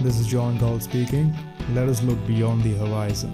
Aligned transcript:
This 0.00 0.18
is 0.18 0.28
John 0.28 0.56
Gall 0.56 0.80
speaking. 0.80 1.26
Let 1.72 1.86
us 1.86 2.02
look 2.02 2.20
beyond 2.26 2.62
the 2.62 2.70
horizon. 2.74 3.32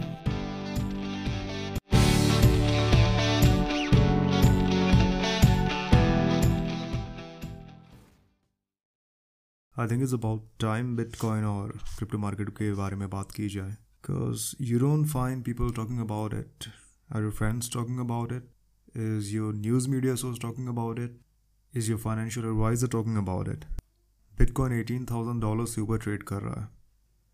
I 9.76 9.88
think 9.88 10.02
is 10.02 10.14
about 10.14 10.48
time 10.60 10.94
bitcoin 10.96 11.44
और 11.44 11.72
crypto 11.96 12.18
market 12.18 12.50
के 12.58 12.72
बारे 12.74 12.96
में 12.96 13.08
बात 13.10 13.32
की 13.32 13.48
जाए 13.48 13.70
because 13.70 14.50
you 14.62 14.78
don't 14.78 15.06
find 15.06 15.44
people 15.44 15.72
talking 15.76 16.00
about 16.00 16.34
it 16.34 16.70
are 17.10 17.22
your 17.22 17.32
friends 17.38 17.72
talking 17.72 18.00
about 18.00 18.32
it 18.32 18.98
is 19.06 19.34
your 19.34 19.54
news 19.56 19.88
media 19.90 20.14
source 20.24 20.40
talking 20.42 20.68
about 20.68 20.98
it 21.00 21.18
is 21.74 21.90
your 21.90 22.00
financial 22.00 22.46
advisor 22.46 22.96
talking 22.98 23.16
about 23.18 23.48
it 23.48 23.64
bitcoin 24.38 24.72
eighteen 24.72 25.04
thousand 25.04 25.40
dollar 25.40 25.66
से 25.66 25.80
ऊपर 25.80 25.98
trade 25.98 26.22
कर 26.22 26.42
रहा 26.42 26.60
है। 26.60 26.68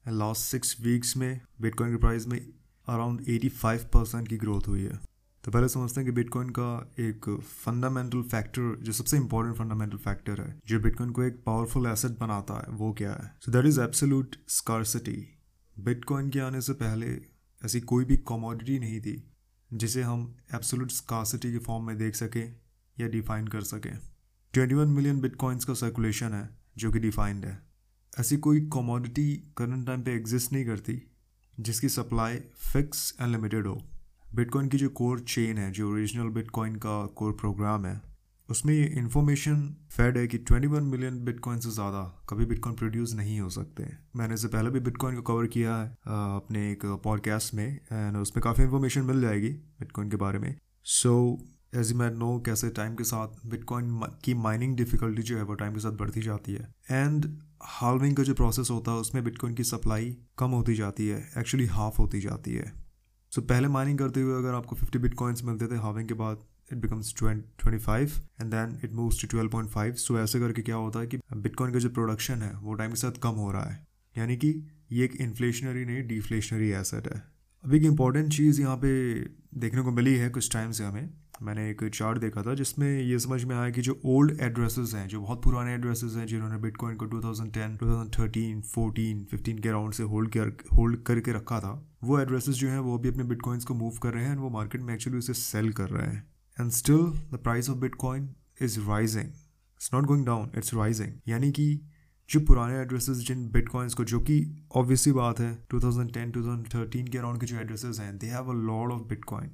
and 0.09 0.19
last 0.19 0.43
six 0.43 0.77
weeks 0.81 1.17
में 1.17 1.41
bitcoin 1.61 1.91
की 1.91 1.97
price 1.97 2.27
में 2.27 2.53
around 2.89 3.29
eighty 3.29 3.49
five 3.49 3.81
percent 3.95 4.29
की 4.29 4.37
growth 4.37 4.69
हुई 4.69 4.83
है। 4.83 5.01
तो 5.45 5.51
पहले 5.51 5.69
समझते 5.69 6.01
हैं 6.01 6.05
कि 6.07 6.13
बिटकॉइन 6.13 6.51
का 6.51 6.93
एक 7.01 7.39
फंडामेंटल 7.65 8.23
फैक्टर 8.23 8.77
जो 8.83 8.93
सबसे 8.93 9.17
इंपॉर्टेंट 9.17 9.57
फंडामेंटल 9.57 9.97
फैक्टर 9.97 10.41
है, 10.41 10.61
जो 10.67 10.81
बिटकॉइन 10.81 11.11
को 11.11 11.23
एक 11.23 11.43
पावरफुल 11.47 11.87
एसेट 11.87 12.19
बनाता 12.19 12.55
है, 12.55 12.77
वो 12.77 12.93
क्या 12.93 13.13
है? 13.13 13.35
So 13.41 13.53
that 13.53 13.67
is 13.67 13.81
absolute 13.81 14.37
scarcity 14.49 15.39
bitcoin 15.79 16.31
के 16.31 16.41
आने 16.41 16.61
से 16.61 16.73
पहले 16.73 17.21
ऐसी 17.65 17.81
कोई 17.81 18.05
भी 18.05 18.17
कमोडिटी 18.17 18.79
नहीं 18.79 19.01
थी, 19.01 19.33
जिसे 19.73 20.03
हम 20.03 20.37
एब्सोल्यूट 20.55 20.91
स्कारसिटी 20.91 21.53
के 21.53 21.59
फॉर्म 21.59 21.85
में 21.85 21.99
देख 21.99 22.15
सकें 22.15 22.57
या 23.01 23.09
डिफाइन 23.09 23.47
कर 23.47 23.61
सकें। 23.61 23.99
21 24.55 24.89
मिलियन 24.89 25.21
बिटकॉइंस 25.21 25.65
का 25.65 25.75
सर्कुलेशन 25.75 26.33
है। 26.33 26.62
जो 26.77 26.91
कि 26.93 26.99
डिफाइंड 26.99 27.45
है। 27.45 27.59
ऐसी 28.21 28.37
कोई 28.37 28.61
कमोडिटी 28.73 29.33
करंट 29.57 29.87
टाइम 29.87 30.03
पे 30.03 30.15
एग्जिस्ट 30.15 30.53
नहीं 30.53 30.65
करती, 30.67 31.03
जिसकी 31.59 31.89
सप्लाई 31.89 32.39
फिक्स 32.73 33.13
एंड 33.21 33.31
लिमिटेड 33.31 33.67
हो। 33.67 33.81
बिटकॉइन 34.35 34.69
की 34.69 34.79
जो 34.79 34.89
कोर 34.89 35.21
चेन 35.21 35.59
है, 35.59 35.71
जो 35.73 35.91
ओरिजिनल 35.91 36.29
बिटकॉइन 36.31 36.77
का 36.77 37.05
कोर 37.07 37.33
प्रोग्राम 37.33 37.87
है, 37.87 38.01
उसमें 38.49 38.73
ये 38.75 38.85
इन्फॉर्मेशन 38.99 39.61
फेड 39.91 40.17
है 40.19 40.27
कि 40.27 40.39
21 40.41 40.83
मिलियन 40.83 41.25
बिटकॉइन 41.25 41.59
से 41.61 41.71
ज़्यादा 41.71 42.03
कभी 42.29 42.45
बिटकॉइन 42.47 42.77
प्रोड्यूस 42.77 43.15
नहीं 43.15 43.39
हो 43.41 43.49
सकते। 43.51 43.87
मैंने 44.17 44.35
इससे 44.35 44.49
पहले 44.49 44.71
भी 44.71 44.81
बिटकॉइन 44.81 45.17
को 45.17 45.23
कवर 45.23 45.47
किया 45.47 45.77
है 45.77 45.89
अपने 46.07 46.71
एक 46.73 46.85
पॉडकास्ट 47.05 47.55
में 47.55 47.67
एंड 47.67 48.17
उसमें 48.17 48.43
काफ़ी 48.43 48.65
इन्फॉर्मेशन 48.65 49.03
मिल 49.03 49.21
जाएगी 49.21 49.51
बिटकॉइन 49.81 50.11
के 50.11 50.17
बारे 50.17 50.39
में। 50.39 50.55
सो 50.85 51.15
एज 51.75 51.93
मैन 51.93 52.17
नो 52.17 52.39
कैसे 52.47 52.69
टाइम 52.71 52.95
के 52.95 53.05
साथ 53.05 53.47
बिटकॉइन 53.47 54.01
की 54.25 54.35
माइनिंग 54.35 54.77
डिफिकल्टी 54.77 55.23
जो 55.23 55.37
है 55.37 55.43
वो 55.43 55.55
टाइम 55.55 55.75
के 55.75 55.81
साथ 55.81 55.91
बढ़ती 55.91 56.23
जाती 56.23 56.53
है। 56.53 56.75
एंड 56.91 57.39
हालविंग 57.63 58.17
का 58.17 58.23
जो 58.23 58.35
प्रोसेस 58.35 58.71
होता 58.71 58.93
है 58.93 58.97
उसमें 58.97 59.25
बिटकॉइन 59.25 59.55
की 59.55 59.65
सप्लाई 59.65 60.17
कम 60.39 60.51
होती 60.51 60.75
जाती 60.75 61.09
है 61.09 61.31
एक्चुअली 61.39 61.67
हाफ़ 61.67 61.97
होती 61.99 62.21
जाती 62.21 62.55
है। 62.55 62.73
सो 63.31 63.41
so, 63.41 63.49
पहले 63.49 63.69
माइनिंग 63.69 63.99
करते 63.99 64.21
हुए 64.21 64.39
अगर 64.39 64.55
आपको 64.55 64.77
50 64.77 64.97
बिटकॉइंस 64.97 65.43
मिलते 65.45 65.67
थे 65.67 65.77
हाविंग 65.77 66.09
के 66.09 66.15
बाद 66.15 66.39
it 66.73 66.79
becomes 66.79 67.15
twenty 67.19 67.79
five 67.79 68.13
and 68.41 68.51
then 68.51 68.79
it 68.85 68.93
moves 68.93 69.23
to 69.23 69.29
twelve 69.29 69.51
point 69.51 69.71
five 69.71 69.95
so 69.95 70.19
ऐसे 70.19 70.41
करके 70.41 70.63
क्या 70.63 70.77
होता 70.77 71.01
है 71.01 71.07
कि 71.07 71.17
बिटकॉइन 71.17 71.73
का 71.73 71.79
जो 71.79 71.89
प्रोडक्शन 71.89 72.35
है 72.35 72.57
वो 72.59 72.75
टाइम 72.75 72.91
के 72.91 72.97
साथ 72.97 73.13
कम 73.13 73.31
हो 73.31 73.53
रहा 73.53 73.65
है। 73.65 73.87
यानी 74.19 74.37
कि 74.37 74.67
ये 74.93 75.05
एक 75.05 75.17
इन्फ्लेशनरी 75.17 75.85
नहीं 75.85 76.07
डिफ्लेशनरी 76.09 76.71
एसेट 76.71 77.13
है। 77.15 77.23
अभी 77.65 77.77
एक 77.77 77.83
इंपॉर्टेंट 77.83 78.33
चीज़ 78.33 78.61
यहाँ 78.61 78.77
पे 78.77 79.15
देखने 79.55 79.83
को 79.83 79.91
मिली 79.91 80.15
है 80.15 80.29
कुछ 80.29 80.53
टाइम 80.53 80.71
से 80.71 80.85
हमें। 80.85 81.11
मैंने 81.43 81.71
एक 81.71 81.85
चार्ट 81.95 82.19
देखा 82.19 82.43
था 82.43 82.55
जिसमें 82.55 83.01
ये 83.01 83.19
समझ 83.19 83.45
में 83.45 83.57
आया 83.57 83.71
कि 83.71 83.81
जो 83.81 84.01
ओल्ड 84.05 84.41
एड्रेसेस 84.41 84.95
हैं 84.95 85.09
जो 85.09 85.21
बहुत 85.21 85.43
पुराने 85.43 85.75
एड्रेसेस 85.75 86.13
हैं 86.17 86.27
जिन्होंने 86.27 86.57
बिटकॉइन 86.57 86.97
को 86.97 87.07
2010, 87.07 87.79
2013, 87.79 88.63
14, 88.63 89.25
15 89.35 89.61
के 89.61 89.69
अराउंड 89.69 89.93
से 89.93 90.03
होल्ड 90.03 90.31
कर 90.31 90.53
होल्ड 90.77 91.03
करके 91.03 91.33
रखा 91.33 91.61
था 91.61 91.89
वो 92.05 92.21
एड्रेसेस 92.21 92.55
जो 92.55 92.69
हैं 92.69 92.79
वो 92.79 92.99
भी 92.99 93.09
अपने 93.09 93.25
बिटकॉइंस 93.25 93.65
को 93.65 93.75
मूव 93.75 93.99
कर 94.03 94.13
रहे 94.13 94.25
हैं 94.25 94.33
एंड 94.33 94.41
वो 94.41 94.51
मार्केट 94.51 94.83
में 94.83 94.95
एक्चुअली 94.95 95.19
उसे 95.19 95.35
सेल 95.35 95.73
कर 95.73 95.89
रहे 95.89 96.07
हैं. 96.07 96.31
And 96.61 96.71
still 96.71 97.03
the 97.33 97.41
price 97.43 97.71
of 97.71 97.79
bitcoin 97.79 98.35
is 98.63 98.81
rising 98.81 99.25
it's 99.25 99.91
not 99.95 100.05
going 100.05 100.27
down 100.27 100.51
it's 100.57 100.75
rising 100.75 101.13
यानी 101.29 101.53
कि 101.53 101.81
जो 102.31 102.41
पुराने 102.41 102.75
एड्रेसेस 102.75 103.17
जिन 103.17 103.51
बिटकॉइंस 103.51 103.95
को 103.95 104.05
जो 104.05 104.21
कि 104.21 104.67
ऑब्वियसली 104.75 105.13
बात 105.13 105.41
है 105.41 105.67
2010 105.75 106.33
2013 106.33 107.09
के 107.09 107.19
अराउंड 107.19 107.41
के 107.41 107.47
जो 107.47 107.57
एड्रेसेस 107.57 108.01
हैं 108.01 108.19
they 108.19 108.27
have 108.27 108.51
a 108.51 108.55
lot 108.55 108.93
of 108.93 109.03
bitcoin 109.03 109.51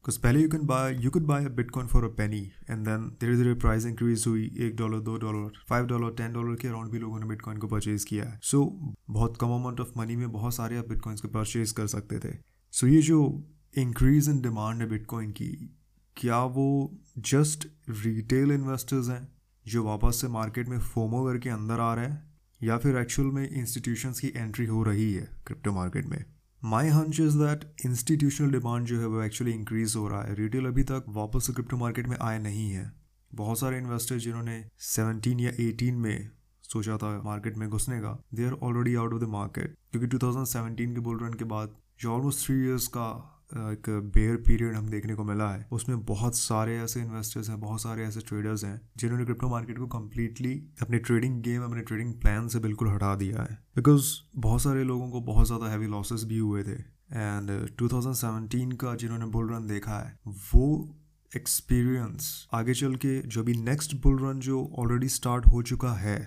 because 0.00 0.18
पहले 0.20 0.40
you 0.40 0.48
can 0.48 0.62
buy 0.66 0.94
you 1.00 1.10
could 1.10 1.22
buy 1.22 1.44
a 1.44 1.48
bitcoin 1.48 1.86
for 1.86 2.04
a 2.04 2.08
penny 2.08 2.38
and 2.70 2.84
then 2.88 3.02
धीरे 3.20 3.36
धीरे 3.36 3.54
प्राइस 3.54 3.86
इंक्रीज 3.86 4.24
हुई 4.26 4.44
एक 4.58 4.76
डॉलर 4.76 5.00
दो 5.00 5.16
dollar 5.16 5.50
five 5.68 5.86
dollar 5.86 6.10
ten 6.10 6.32
dollar 6.32 6.56
के 6.56 6.68
अराउंड 6.68 6.90
भी 6.90 6.98
लोगों 6.98 7.18
ने 7.20 7.26
बिटकॉइन 7.26 7.58
को 7.58 7.66
परचेज 7.66 8.04
किया 8.04 8.24
है। 8.24 8.40
सो 8.42 8.62
so, 8.64 8.96
बहुत 9.10 9.36
कम 9.40 9.46
अमाउंट 9.46 9.80
ऑफ़ 9.80 9.88
मनी 9.98 10.16
में 10.16 10.32
बहुत 10.32 10.54
सारे 10.54 10.76
आप 10.76 10.88
बिटकॉइंस 10.88 11.20
को 11.20 11.28
परचेज 11.28 11.72
कर 11.72 11.86
सकते 11.86 12.18
थे। 12.18 12.34
सो 12.72 12.86
so, 12.86 12.92
ये 12.92 13.02
जो 13.02 13.44
इंक्रीज 13.78 14.28
इन 14.28 14.40
डिमांड 14.40 14.80
है 14.80 14.88
बिटकॉइन 14.88 15.30
की 15.30 15.76
क्या 16.16 16.42
वो 16.42 16.96
जस्ट 17.18 17.68
रिटेल 17.90 18.52
इन्वेस्टर्स 18.52 19.08
हैं 19.08 19.28
जो 19.66 19.84
वापस 19.84 20.20
से 20.20 20.28
मार्केट 20.28 20.68
में 20.68 20.78
फोमो 20.78 21.24
करके 21.24 21.50
अंदर 21.50 21.80
आ 21.80 21.94
रहे 21.94 22.06
हैं 22.06 22.22
या 22.62 22.78
फिर 22.78 22.96
एक्चुअल 22.96 23.28
में 23.28 23.50
इंस्टीट्यूशंस 23.50 24.20
की 24.20 24.32
एंट्री 24.36 24.66
हो 24.66 24.82
रही 24.82 25.12
है 25.12 25.30
क्रिप्टो 25.46 25.72
मार्केट 25.72 26.06
में? 26.06 26.24
My 26.64 26.88
hunch 26.88 27.20
is 27.20 27.36
that 27.38 27.86
institutional 27.86 28.50
demand 28.50 28.86
जो 28.86 29.00
है 29.00 29.06
वो 29.06 29.22
एक्चुअली 29.22 29.52
इंक्रीज 29.52 29.94
हो 29.96 30.08
रहा 30.08 30.22
है। 30.22 30.34
रिटेल 30.34 30.66
अभी 30.66 30.82
तक 30.82 31.04
वापस 31.08 31.50
क्रिप्टो 31.50 31.76
मार्केट 31.76 32.08
में 32.08 32.16
आए 32.22 32.38
नहीं 32.38 32.70
है। 32.70 32.92
बहुत 33.34 33.58
सारे 33.58 33.78
इन्वेस्टर्स 33.78 34.22
जिन्होंने 34.22 34.64
17 34.78 35.40
या 35.40 35.50
18 35.50 35.92
में 35.92 36.30
सोचा 36.62 36.96
था 36.96 37.22
मार्केट 37.22 37.56
में 37.56 37.68
घुसने 37.68 38.00
का 38.00 38.22
they 38.34 38.44
are 38.44 38.52
already 38.52 38.94
out 38.94 39.14
of 39.14 39.20
the 39.20 39.24
market 39.24 39.74
क्योंकि 39.92 40.08
2017 40.08 40.94
के 40.94 41.00
बुल 41.00 41.18
रन 41.18 41.34
के 41.34 41.44
बाद 41.44 41.76
जो 42.00 42.12
ऑलमोस्ट 42.12 42.46
थ्री 42.46 42.56
ईयर्स 42.56 42.86
का 42.86 43.36
एक 43.52 43.88
बेयर 44.14 44.36
पीरियड 44.36 44.74
हम 44.74 44.88
देखने 44.88 45.14
को 45.14 45.24
मिला 45.24 45.50
है। 45.50 45.66
उसमें 45.72 46.04
बहुत 46.04 46.36
सारे 46.36 46.76
ऐसे 46.78 47.00
इन्वेस्टर्स 47.00 47.48
हैं, 47.50 47.58
बहुत 47.60 47.82
सारे 47.82 48.04
ऐसे 48.04 48.20
ट्रेडर्स 48.20 48.64
हैं, 48.64 48.80
जिन्होंने 48.96 49.24
क्रिप्टो 49.24 49.48
मार्केट 49.48 49.78
को 49.78 49.86
कम्प्लीटली 49.88 50.54
अपने 50.82 50.98
ट्रेडिंग 50.98 51.40
गेम 51.42 51.62
अपने 51.62 51.82
ट्रेडिंग 51.82 52.14
प्लान 52.14 52.48
से 52.48 52.58
बिल्कुल 52.58 52.88
हटा 52.88 53.14
दिया 53.14 53.42
है। 53.42 53.58
बिकॉज़ 53.76 54.12
बहुत 54.38 54.62
सारे 54.62 54.84
लोगों 54.84 55.10
को 55.10 55.20
बहुत 55.22 55.46
ज़्यादा 55.46 55.70
हैवी 55.70 55.86
लॉसेस 55.86 56.24
भी 56.24 56.38
हुए 56.38 56.62
थे। 56.62 56.78
एंड 57.12 57.50
2017 57.76 58.76
का 58.76 58.94
जिन्होंने 58.94 59.26
बुल 59.26 59.52
रन 59.52 59.66
देखा 59.66 59.98
है, 59.98 60.18
वो 60.54 60.96
एक्सपीरियंस 61.32 62.48
आगे 62.54 62.74
चल 62.74 62.94
के 62.96 63.20
जो 63.28 63.42
भी 63.44 63.54
नेक्स्ट 63.54 63.94
बुल 64.02 64.18
रन 64.18 64.40
जो 64.40 64.64
ऑलरेडी 64.78 65.08
स्टार्ट 65.08 65.46
हो 65.46 65.62
चुका 65.62 65.92
है, 65.94 66.18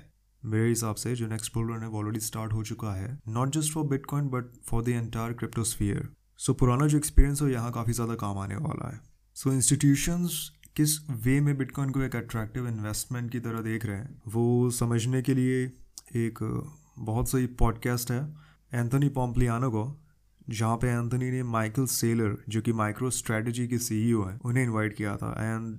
मेरे 0.43 0.67
हिसाब 0.69 0.95
से 0.95 1.15
जो 1.15 1.27
नेक्स्ट 1.27 1.53
बुल 1.53 1.71
रन 1.71 1.81
है 1.81 1.87
वो 1.87 1.99
ऑलरेडी 1.99 2.19
स्टार्ट 2.19 2.53
हो 2.53 2.63
चुका 2.63 2.93
है। 2.93 3.17
Not 3.29 3.53
just 3.53 3.73
for 3.73 3.87
bitcoin 3.87 4.27
but 4.29 4.51
for 4.65 4.83
the 4.83 4.89
entire 4.89 5.33
cryptosphere 5.33 6.09
so 6.43 6.53
so, 6.53 6.59
पुराना 6.59 6.87
जो 6.87 6.97
एक्सपीरियंस 6.97 7.41
है 7.41 7.51
यहाँ 7.51 7.71
काफ़ी 7.71 7.93
ज़्यादा 7.93 8.15
काम 8.15 8.37
आने 8.37 8.55
वाला 8.55 8.89
है। 8.91 8.99
सो 9.35 9.49
so, 9.49 9.55
इंस्टीट्यूशंस 9.55 10.51
किस 10.75 10.97
वे 11.09 11.39
में 11.41 11.57
बिटकॉइन 11.57 11.89
को 11.89 12.01
एक 12.01 12.15
अट्रैक्टिव 12.15 12.67
इन्वेस्टमेंट 12.67 13.31
की 13.31 13.39
तरह 13.39 13.61
देख 13.61 13.85
रहे 13.85 13.97
हैं 13.97 14.21
वो 14.27 14.69
समझने 14.69 15.21
के 15.21 15.33
लिए 15.33 15.63
एक 16.15 16.39
बहुत 16.99 17.29
सही 17.29 17.45
पॉडकास्ट 17.45 18.11
है 18.11 18.21
एंथनी 18.73 19.09
पॉम्पलियानो 19.09 19.69
को 19.69 19.85
जहाँ 20.49 20.77
पे 20.77 20.87
एंथनी 20.87 21.31
ने 21.31 21.43
माइकल 21.43 21.85
सेलर 21.85 22.37
जो 22.49 22.61
कि 22.61 22.73
माइक्रो 22.73 23.09
स्ट्रेटजी 23.09 23.67
के 23.67 23.77
सीईओ 23.77 24.23
है 24.23 24.37
उन्हें 24.45 24.63
इनवाइट 24.63 24.93
किया 24.93 25.15
था। 25.17 25.31
And 25.39 25.77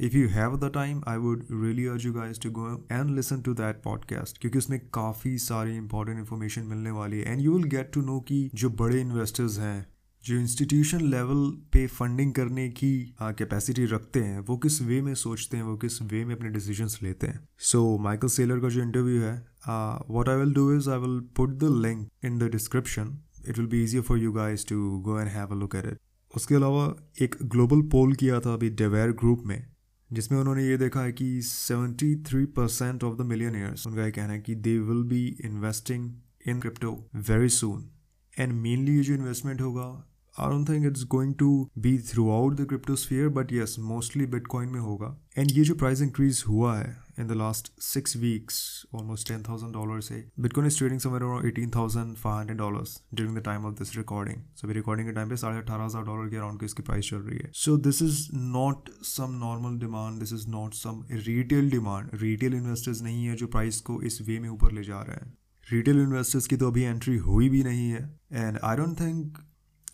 if 0.00 0.16
you 0.16 0.28
have 0.28 0.56
the 0.56 0.70
time 0.74 1.02
I 1.08 1.16
would 1.16 1.46
really 1.52 1.86
urge 1.86 2.06
you 2.06 2.12
guys 2.12 2.40
to 2.40 2.50
go 2.50 2.68
and 2.92 3.10
listen 3.10 3.40
to 3.40 3.54
that 3.54 3.82
podcast 3.84 4.38
क्योंकि 4.38 4.58
उसमें 4.58 4.78
काफ़ी 4.94 5.38
सारी 5.38 5.76
इंपॉर्टेंट 5.76 6.18
इन्फॉर्मेशन 6.18 6.62
मिलने 6.62 6.90
वाली 6.90 7.18
है। 7.18 7.32
And 7.32 7.40
you 7.40 7.54
will 7.54 7.68
get 7.68 7.90
to 7.94 8.00
know 8.00 8.20
कि 8.20 8.48
जो 8.54 8.70
बड़े 8.70 9.00
इन्वेस्टर्स 9.00 9.58
हैं 9.58 9.93
जो 10.24 10.36
इंस्टीट्यूशन 10.36 11.00
लेवल 11.10 11.40
पे 11.72 11.86
फंडिंग 11.86 12.32
करने 12.34 12.68
की 12.70 12.92
कैपेसिटी 13.22 13.84
रखते 13.86 14.20
हैं, 14.20 14.38
वो 14.40 14.56
किस 14.58 14.80
वे 14.82 15.00
में 15.02 15.14
सोचते 15.14 15.56
हैं, 15.56 15.64
वो 15.64 15.76
किस 15.76 16.00
वे 16.02 16.24
में 16.24 16.34
अपने 16.34 16.48
डिसीजंस 16.50 16.98
लेते 17.02 17.26
हैं। 17.26 17.48
सो 17.70 17.98
माइकल 17.98 18.28
सेलर 18.28 18.60
का 18.60 18.68
जो 18.68 18.82
इंटरव्यू 18.82 19.20
है 19.22 19.34
what 19.66 20.28
I 20.28 20.36
will 20.36 20.52
do 20.54 20.70
is 20.76 20.88
I 20.90 20.98
will 20.98 21.20
put 21.36 21.50
the 21.58 21.70
link 21.86 22.08
in 22.24 22.38
the 22.38 22.50
description 22.52 23.18
it 23.48 23.58
will 23.58 23.66
be 23.66 23.82
easier 23.84 24.02
for 24.02 24.18
you 24.18 24.32
guys 24.32 24.66
to 24.68 24.78
go 25.00 25.18
and 25.20 25.28
have 25.28 25.48
a 25.48 25.58
look 25.58 25.76
at 25.76 25.86
it 25.86 25.98
उसके 26.34 26.54
अलावा 26.54 26.86
एक 27.22 27.36
global 27.44 27.82
पोल 27.90 28.14
किया 28.14 28.40
था 28.40 28.54
अभी 28.54 28.70
डेवेयर 28.70 29.12
group 29.20 29.42
में, 29.46 29.66
जिसमें 30.10 30.38
उन्होंने 30.38 30.66
ये 30.66 30.76
देखा 30.76 31.00
है 31.00 31.12
कि 31.12 31.28
73 31.42 32.46
परसेंट 32.56 33.04
ऑफ़ 33.04 33.16
द 33.18 33.26
मिलियनियर्स 33.26 33.86
उनका 33.86 34.04
ये 34.04 34.10
कहना 34.12 34.32
है 34.32 34.40
कि 34.40 34.54
they 34.54 34.78
will 34.78 35.02
be 35.08 35.24
investing 35.44 36.10
in 36.48 36.60
crypto 36.60 36.96
very 37.28 37.48
soon 37.48 37.88
and 38.36 38.52
mainly 38.52 38.96
ये 38.96 39.02
जो 39.02 39.14
इन्वेस्टमेंट 39.14 39.60
होगा 39.60 39.86
I 40.36 40.50
don't 40.50 40.68
think 40.68 40.86
it's 40.86 41.04
going 41.10 41.34
to 41.34 41.48
be 41.78 41.96
through 42.10 42.28
out 42.32 42.54
the 42.54 42.66
cryptosphere 42.68 43.28
but 43.38 43.52
yes 43.52 43.76
mostly 43.84 44.26
bitcoin 44.28 44.68
में 44.68 44.80
होगा 44.80 45.16
एंड 45.38 45.50
ये 45.50 45.64
जो 45.64 45.74
प्राइस 45.74 46.02
इंक्रीज 46.02 46.44
हुआ 46.48 46.76
है 46.76 46.96
in 47.20 47.26
the 47.26 47.32
last 47.32 47.70
six 47.82 48.16
weeks, 48.16 48.86
almost 48.92 49.26
ten 49.26 49.42
thousand 49.42 49.72
dollars. 49.72 50.06
Say 50.06 50.24
Bitcoin 50.40 50.66
is 50.66 50.76
trading 50.76 50.98
somewhere 50.98 51.22
around 51.22 51.46
eighteen 51.46 51.70
thousand 51.70 52.18
five 52.18 52.34
hundred 52.34 52.58
dollars 52.58 52.94
during 53.12 53.34
the 53.34 53.42
time 53.42 53.64
of 53.64 53.76
this 53.76 53.94
recording. 53.96 54.42
So 54.54 54.68
we're 54.68 54.76
recording 54.76 55.06
के 55.06 55.12
time 55.12 55.28
पे 55.28 55.36
साढ़े 55.36 55.58
अठारह 55.58 55.84
हज़ार 55.84 56.02
dollar 56.04 56.28
के 56.30 56.36
around 56.36 56.60
की 56.60 56.66
इसकी 56.66 56.82
price 56.82 57.10
चल 57.10 57.16
रही 57.18 57.38
है 57.38 57.50
so 57.54 57.76
this 57.78 58.02
is 58.02 58.20
not 58.34 58.90
some 59.04 59.38
normal 59.40 59.78
demand 59.80 60.18
this 60.18 60.32
is 60.32 60.48
not 60.50 60.74
some 60.74 61.04
retail 61.12 61.70
demand 61.70 62.10
retail 62.22 62.54
investors 62.54 63.02
नहीं 63.02 63.24
है 63.24 63.36
जो 63.36 63.46
प्राइस 63.48 63.80
को 63.80 64.00
इस 64.02 64.20
वे 64.28 64.38
में 64.38 64.48
ऊपर 64.48 64.72
ले 64.72 64.84
जा 64.84 65.00
रहे 65.02 65.16
हैं 65.16 65.32
रिटेल 65.66 66.00
इन्वेस्टर्स 66.00 66.46
की 66.46 66.56
तो 66.56 66.70
अभी 66.70 66.82
एंट्री 66.84 67.16
हुई 67.26 67.48
भी 67.48 67.62
नहीं 67.64 67.88
है 67.90 68.02
एंड 68.32 68.58
आई 68.62 68.76
डोंट 68.76 69.00
थिंक 69.00 69.38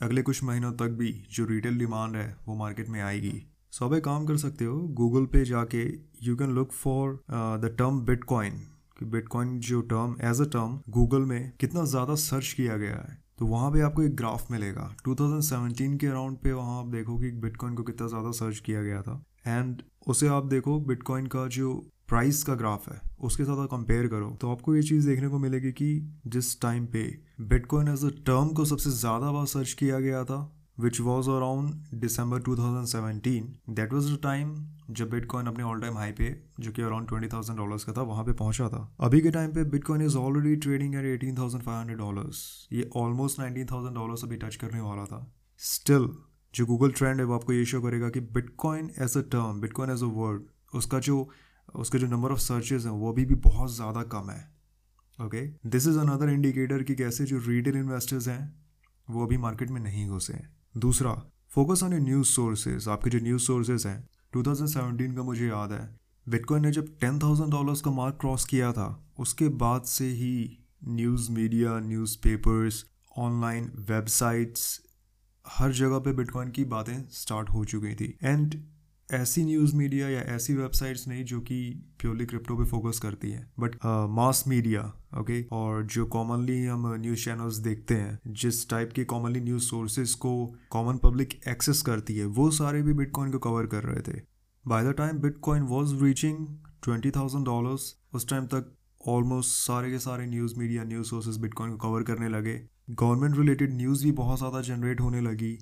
अगले 0.01 0.23
कुछ 0.23 0.43
महीनों 0.45 0.73
तक 0.73 0.97
भी 0.99 1.13
जो 1.33 1.45
रिटेल 1.47 1.79
डिमांड 1.79 2.17
है, 2.17 2.37
वो 2.49 2.55
मार्केट 2.57 2.89
में 2.89 3.01
आएगी। 3.03 3.43
सो 3.73 3.95
एक 3.97 4.05
काम 4.05 4.27
कर 4.27 4.37
सकते 4.37 4.65
हो 4.65 4.79
गूगल 4.97 5.27
पे 5.27 5.45
जाके 5.45 5.83
you 6.23 6.37
can 6.37 6.55
look 6.55 6.73
for 6.73 7.13
the 7.33 7.75
term 7.79 8.01
bitcoin 8.05 8.53
कि 8.99 9.05
बिटकॉइन 9.07 9.59
जो 9.61 9.81
term 9.91 10.17
as 10.23 10.41
a 10.41 10.45
term 10.53 10.79
Google 10.91 11.25
में 11.25 11.53
कितना 11.61 11.85
ज़्यादा 11.87 12.15
सर्च 12.15 12.53
किया 12.53 12.77
गया 12.77 12.97
है। 12.99 13.19
तो 13.39 13.47
वहाँ 13.47 13.71
पे 13.73 13.81
आपको 13.81 14.03
एक 14.03 14.17
ग्राफ 14.17 14.51
मिलेगा। 14.51 14.95
2017 15.09 15.97
के 15.99 16.07
अराउंड 16.07 16.37
पे 16.39 16.53
वहाँ 16.53 16.79
आप 16.79 16.87
देखो 16.87 17.19
कि 17.19 17.31
बिटकॉइन 17.43 17.75
को 17.75 17.83
कितना 17.83 18.09
ज़्यादा 18.09 18.31
सर्च 18.39 18.59
किया 18.59 18.83
गया 18.83 19.03
था। 19.03 19.23
एंड 19.47 19.83
उसे 20.07 20.29
आप 20.29 20.47
देखो 20.47 20.79
बिटकॉइन 20.81 21.27
का 21.27 21.47
जो 21.49 21.73
प्राइस 22.11 22.43
का 22.43 22.55
ग्राफ 22.57 22.89
है, 22.89 23.01
उसके 23.21 23.45
साथ 23.45 23.67
कंपेयर 23.69 24.07
करो 24.09 24.37
तो 24.41 24.51
आपको 24.53 24.75
ये 24.77 24.83
चीज़ 24.83 25.09
देखने 25.09 25.29
को 25.29 25.39
मिलेगी 25.39 25.73
कि 25.73 25.91
जिस 26.27 26.61
टाइम 26.63 26.87
पे 26.87 27.03
बिटकॉइन 27.49 27.89
एज 27.89 28.05
अ 28.05 28.09
टर्म 28.27 28.49
को 28.55 28.65
सबसे 28.67 28.91
ज़्यादा 28.93 29.33
बार 29.33 29.47
सर्च 29.49 29.73
किया 29.75 30.01
गया 30.01 30.25
था 30.25 30.41
which 30.81 31.01
was 31.01 31.29
around 31.31 31.99
December 32.01 32.43
2017 32.43 33.43
that 33.71 33.93
was 33.93 34.13
the 34.13 34.19
time 34.23 34.55
जब 34.91 35.11
बिटकॉइन 35.11 35.47
अपने 35.47 35.65
ऑल 35.65 35.81
टाइम 35.81 35.97
हाई 35.97 36.13
पे, 36.13 36.31
जो 36.61 36.71
कि 36.73 36.83
अराउंड 36.83 37.09
ट्वेंटी 37.09 37.29
थाउज़ेंड 37.29 37.59
डॉलर्स 37.59 37.85
का 37.85 37.93
था, 37.93 38.03
वहाँ 38.03 38.25
पे 38.25 38.33
पहुँचा 38.33 38.69
था। 38.69 38.81
अभी 39.01 39.21
के 39.21 39.31
टाइम 39.31 39.53
पे 39.53 39.65
bitcoin 39.67 40.03
is 40.03 40.17
already 40.17 40.57
trading 40.57 40.95
at 40.95 41.05
eighteen 41.07 41.37
thousand 41.39 41.63
five 41.65 41.79
hundred 41.79 41.99
dollars 41.99 42.41
ये 42.73 42.89
ऑलमोस्ट 42.97 43.39
नाइनटीन 43.41 43.67
थाउज़ेंड 43.67 43.95
डॉलर्स 43.97 44.25
अभी 44.25 44.37
टच 44.37 44.57
करने 44.57 44.81
वाला 44.81 45.05
था। 45.05 45.21
स्टिल 45.61 46.09
जो 46.55 46.67
गूगल 46.67 46.91
ट्रेंड 46.93 47.21
है, 47.21 47.25
वो 47.25 47.35
आपको 47.35 47.53
ये 47.53 47.65
शो 47.65 47.81
करेगा 47.83 48.09
कि 48.09 48.21
bitcoin 48.33 48.91
as 48.99 49.17
a 49.17 49.23
term 49.33 49.61
bitcoin 49.61 49.91
as 49.91 50.03
a 50.03 50.07
word 50.15 50.43
उसका 50.75 50.99
जो 51.01 51.29
उसके 51.75 51.99
जो 51.99 52.07
नंबर 52.07 52.33
ऑफ़ 52.33 52.41
सर्चेज 52.41 52.87
हैं, 52.87 52.93
वो 52.93 53.13
अभी 53.13 53.25
भी 53.25 53.35
बहुत 53.35 53.75
ज़्यादा 53.75 54.03
कम 54.03 54.31
है। 54.31 54.49
Okay 55.19 55.41
this 55.67 55.87
is 55.87 55.99
another 55.99 56.29
indicator 56.29 56.83
कि 56.83 56.95
कैसे 56.95 57.25
जो 57.25 57.39
रिटेल 57.39 57.77
इन्वेस्टर्स 57.77 58.29
हैं, 58.29 58.63
वो 59.09 59.27
अभी 59.27 59.37
मार्केट 59.39 59.71
में 59.71 59.81
नहीं 59.81 60.07
घुसे 60.09 60.33
हैं। 60.33 60.49
दूसरा 60.75 61.13
focus 61.51 61.83
on 61.83 61.93
a 61.93 61.99
news 61.99 62.29
sources 62.29 62.89
आपके 62.89 63.11
जो 63.11 63.19
न्यूज़ 63.19 63.43
सोर्सेज 63.43 63.87
हैं 63.87 64.09
2017 64.33 65.17
का 65.17 65.23
मुझे 65.23 65.47
याद 65.47 65.73
है। 65.73 65.99
बिटकॉइन 66.27 66.63
ने 66.63 66.71
जब 66.73 66.97
टेन 67.01 67.19
थाउज़ेंड 67.19 67.51
डॉलर्स 67.51 67.81
का 67.81 67.91
मार्क 67.91 68.19
क्रॉस 68.21 68.45
किया 68.45 68.73
था, 68.73 69.13
उसके 69.19 69.49
बाद 69.49 69.83
से 69.83 70.05
ही 70.05 70.59
news 70.89 71.31
media 71.33 71.79
newspapers 72.19 72.85
online 73.19 73.71
websites 73.89 74.81
हर 75.47 75.73
जगह 75.73 75.99
पे 75.99 76.13
बिटकॉइन 76.13 76.51
की 76.51 76.65
बातें 76.65 76.95
स्टार्ट 77.11 77.51
हो 77.51 77.65
चुकी 77.65 77.95
थी। 77.95 78.17
एंड 78.23 78.55
ऐसी 79.13 79.45
न्यूज़ 79.45 79.75
मीडिया 79.77 80.09
या 80.09 80.21
ऐसी 80.35 80.55
वेबसाइट्स 80.55 81.07
नहीं 81.09 81.25
जो 81.25 81.41
कि 81.41 81.59
प्योरली 82.01 82.27
क्रिप्टो 82.27 82.57
पे 82.57 82.65
फोकस 82.71 82.99
करती 82.99 83.31
हैं 83.31 83.45
बट 83.61 83.77
मास 84.11 84.45
मीडिया 84.49 84.83
ओके 85.19 85.43
और 85.53 85.85
जो 85.87 86.05
कॉमनली 86.07 86.65
हम 86.65 86.87
न्यूज़ 86.95 87.25
चैनल्स 87.25 87.57
देखते 87.59 87.95
हैं, 87.95 88.19
जिस 88.27 88.69
टाइप 88.71 88.93
के 88.93 89.05
कॉमनली 89.05 89.41
न्यूज़ 89.41 89.63
सोर्सेज 89.65 90.15
को 90.17 90.35
कॉमन 90.71 90.99
पब्लिक 91.05 91.41
एक्सेस 91.49 91.83
करती 91.83 92.17
है, 92.17 92.25
वो 92.27 92.51
सारे 92.51 92.83
भी 92.83 92.93
बिटकॉइन 92.95 93.33
को 93.33 93.39
कवर 93.41 93.67
कर 93.67 93.83
रहे 93.85 94.03
थे। 94.03 94.21
By 94.65 94.85
the 94.85 94.95
time 94.99 95.19
bitcoin 95.21 95.63
was 95.65 95.95
reaching 96.05 96.47
twenty 96.85 97.11
thousand 97.11 97.45
dollars 97.47 97.95
उस 98.15 98.29
टाइम 98.31 98.47
तक 98.47 98.73
ऑलमोस्ट 99.09 99.51
सारे 99.57 99.91
के 99.91 99.99
सारे 99.99 100.27
news 100.27 100.59
media 100.59 100.85
news 100.85 101.09
sources 101.09 101.37
bitcoin 101.41 101.71
को 101.71 101.89
कवर 101.89 102.03
करने 102.05 102.29
लगे। 102.29 102.61
गवर्नमेंट 102.93 103.37
रिलेटेड 103.39 103.75
न्यूज़ 103.75 104.05
भी 104.05 104.13
बहुत 104.15 104.39
ज़्यादा 104.39 104.61
जनरेट 104.63 105.01
होने 105.01 105.21
लगी। 105.21 105.57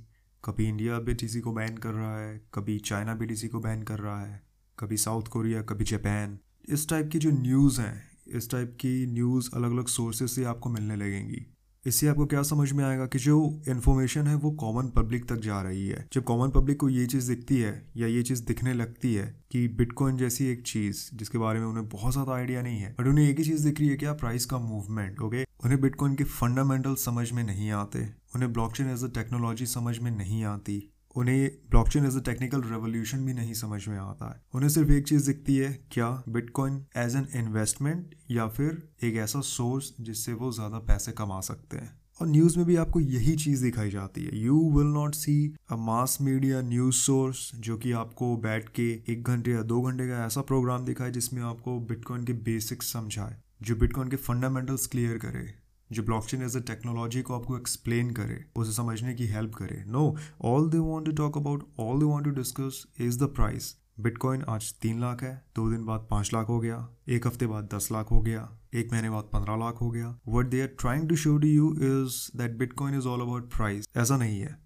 कभी 0.45 0.69
इंडिया 0.69 0.99
भी 0.99 1.15
बी 1.15 1.41
को 1.41 1.53
बैन 1.53 1.77
कर 1.77 1.91
रहा 1.91 2.19
है, 2.19 2.41
कभी 2.55 2.79
चाइना 2.79 3.15
भी 3.15 3.27
बी 3.27 3.49
को 3.49 3.61
बैन 3.61 3.83
कर 3.83 3.99
रहा 3.99 4.21
है, 4.25 4.43
कभी 4.79 4.97
साउथ 4.97 5.23
कोरिया, 5.23 5.63
कभी 5.63 5.85
जापान। 5.85 6.39
इस 6.69 6.89
टाइप 6.89 7.09
की 7.13 7.19
जो 7.19 7.31
न्यूज़ 7.31 7.81
हैं, 7.81 8.11
इस 8.29 8.51
टाइप 8.51 8.77
की 8.81 9.07
न्यूज़ 9.07 9.51
अलग 9.55 9.73
अलग 9.73 9.87
सोर्सेज 9.87 10.31
से 10.31 10.45
आपको 10.45 10.71
मिलने 10.71 10.97
लगेंगी। 10.97 11.58
इससे 11.89 12.07
आपको 12.09 12.27
क्या 12.27 12.43
समझ 12.43 12.71
में 12.73 12.85
आएगा 12.85 13.07
कि 13.07 13.19
जो 13.19 13.39
इन्फॉर्मेशन 13.69 14.27
है 14.27 14.35
वो 14.37 14.51
कॉमन 14.61 14.89
पब्लिक 14.97 15.29
तक 15.29 15.41
जा 15.41 15.61
रही 15.63 15.87
है। 15.89 16.07
जब 16.13 16.25
कॉमन 16.25 16.51
पब्लिक 16.51 16.81
को 16.81 16.89
ये 16.89 17.07
चीज़ 17.07 17.29
दिखती 17.29 17.59
है 17.59 17.73
या 17.97 18.07
ये 18.07 18.23
चीज़ 18.23 18.45
दिखने 18.47 18.75
लगती 18.75 19.15
है 19.15 19.25
कि 19.53 19.67
बिटकॉइन 19.79 20.17
जैसी 20.17 20.47
एक 20.47 20.63
चीज़ 20.63 21.05
जिसके 21.15 21.39
बारे 21.39 21.61
में 21.61 21.67
उन्हें 21.67 21.89
बहुत 21.89 22.13
ज़्यादा 22.13 22.33
आइडिया 22.33 22.63
नहीं 22.63 22.79
है 22.79 22.95
बट 23.01 23.07
उन्हें 23.07 23.29
एक 23.29 23.39
ही 23.39 23.45
चीज़ 23.45 23.67
दिख 23.69 23.81
रही 23.81 23.89
है 23.89 23.97
क्या? 23.97 24.13
प्राइस 24.15 24.47
का 24.47 24.59
मूवमेंट 24.59 25.21
ओके 25.21 25.43
उन्हें 25.65 25.81
बिटकॉइन 25.81 26.15
के 26.15 26.25
फंडामेंटल 26.27 26.95
समझ 26.97 27.31
में 27.33 27.43
नहीं 27.45 27.71
आते। 27.73 28.07
उन्हें 28.35 28.53
ब्लॉकचेन 28.53 28.91
एज 28.91 29.05
अ 29.05 29.09
टेक्नोलॉजी 29.15 29.67
समझ 29.67 29.99
में 29.99 30.11
नहीं 30.11 30.45
आती। 30.45 30.79
उन्हें 31.19 31.51
blockchain 31.71 32.05
as 32.07 32.17
a 32.17 32.21
technical 32.25 32.63
revolution 32.63 33.25
भी 33.27 33.33
नहीं 33.35 33.55
समझ 33.55 33.87
में 33.89 33.99
आता 33.99 34.29
है। 34.31 34.41
उन्हें 34.55 34.71
सिर्फ़ 34.71 34.91
एक 34.93 35.07
चीज़ 35.09 35.27
दिखती 35.27 35.57
है, 35.57 35.73
क्या 35.93 36.11
बिटकॉइन 36.29 36.85
एज 36.97 37.17
एन 37.17 37.27
इन्वेस्टमेंट 37.37 38.15
या 38.31 38.47
फिर 38.49 38.83
एक 39.03 39.17
ऐसा 39.17 39.41
सोर्स 39.47 39.93
जिससे 40.01 40.33
वो 40.33 40.53
ज़्यादा 40.53 40.79
पैसे 40.89 41.13
कमा 41.13 41.41
सकते 41.41 41.77
हैं। 41.77 41.97
और 42.21 42.29
न्यूज़ 42.29 42.57
में 42.59 42.67
भी 42.67 42.77
आपको 42.77 43.01
यही 43.01 43.35
चीज़ 43.37 43.63
दिखाई 43.65 43.91
जाती 43.91 44.25
है। 44.25 44.39
You 44.39 44.59
will 44.77 44.87
not 44.95 45.15
see 45.15 45.35
a 45.71 45.77
mass 45.77 46.19
media 46.21 46.61
news 46.63 46.97
source 46.97 47.51
जो 47.57 47.77
कि 47.77 47.93
आपको 47.95 48.37
बैठ 48.37 48.69
के 48.69 48.91
एक 49.13 49.23
घंटे 49.25 49.51
या 49.51 49.63
दो 49.65 49.81
घंटे 49.83 50.09
का 50.09 50.25
ऐसा 50.27 50.41
प्रोग्राम 50.43 50.85
दिखाए 50.85 51.11
जिसमें 51.11 51.43
आपको 51.43 51.79
बिटकॉइन 51.81 52.25
के 52.25 52.33
बेसिक्स 52.33 52.93
समझाए, 52.93 53.37
जो 53.63 53.77
बिटकॉइन 53.77 54.09
के 54.09 54.17
फंडामेंटल्स 54.17 54.87
क्लियर 54.87 55.19
करे। 55.19 55.47
जो 55.91 56.03
ब्लॉकचेन 56.03 56.43
एज 56.43 56.57
अ 56.57 56.61
टेक्नोलॉजी 56.67 57.23
को 57.23 57.35
आपको 57.35 57.57
एक्सप्लेन 57.59 58.11
करे, 58.11 58.45
उसे 58.57 58.73
समझने 58.73 59.15
की 59.15 59.27
हेल्प 59.27 59.55
करे। 59.55 59.83
No 59.87 60.15
all 60.45 60.71
they 60.71 60.79
want 60.81 61.07
to 61.07 61.13
talk 61.15 61.39
about 61.39 61.69
all 61.81 61.99
they 61.99 62.05
want 62.05 62.25
to 62.25 62.31
discuss 62.33 62.87
is 63.01 63.19
the 63.21 63.29
price 63.37 63.75
bitcoin 64.01 64.43
आज 64.49 64.73
तीन 64.83 65.01
लाख 65.01 65.23
है, 65.23 65.35
दो 65.57 65.71
दिन 65.71 65.85
बाद 65.85 66.07
पाँच 66.11 66.31
लाख 66.35 66.49
हो 66.49 66.59
गया, 66.61 66.77
एक 67.09 67.27
हफ़्ते 67.27 67.47
बाद 67.47 67.69
दस 67.75 67.89
लाख 67.93 68.11
हो 68.11 68.21
गया, 68.21 68.49
एक 68.75 68.93
महीने 68.93 69.11
बाद 69.11 69.25
पंद्रह 69.33 69.57
लाख 69.57 69.81
हो 69.81 69.91
गया। 69.91 70.19
What 70.29 70.47
they 70.47 70.61
are 70.61 70.69
trying 70.81 71.09
to 71.09 71.17
show 71.17 71.37
to 71.39 71.49
you 71.49 71.73
is 71.75 72.21
that 72.39 72.57
bitcoin 72.59 72.99
is 72.99 73.07
all 73.09 73.21
about 73.21 73.51
price 73.57 73.89
ऐसा 73.97 74.17
नहीं 74.17 74.39
है। 74.41 74.57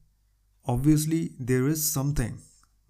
Obviously 0.67 1.29
there 1.43 1.69
is 1.69 1.85
something 1.85 2.39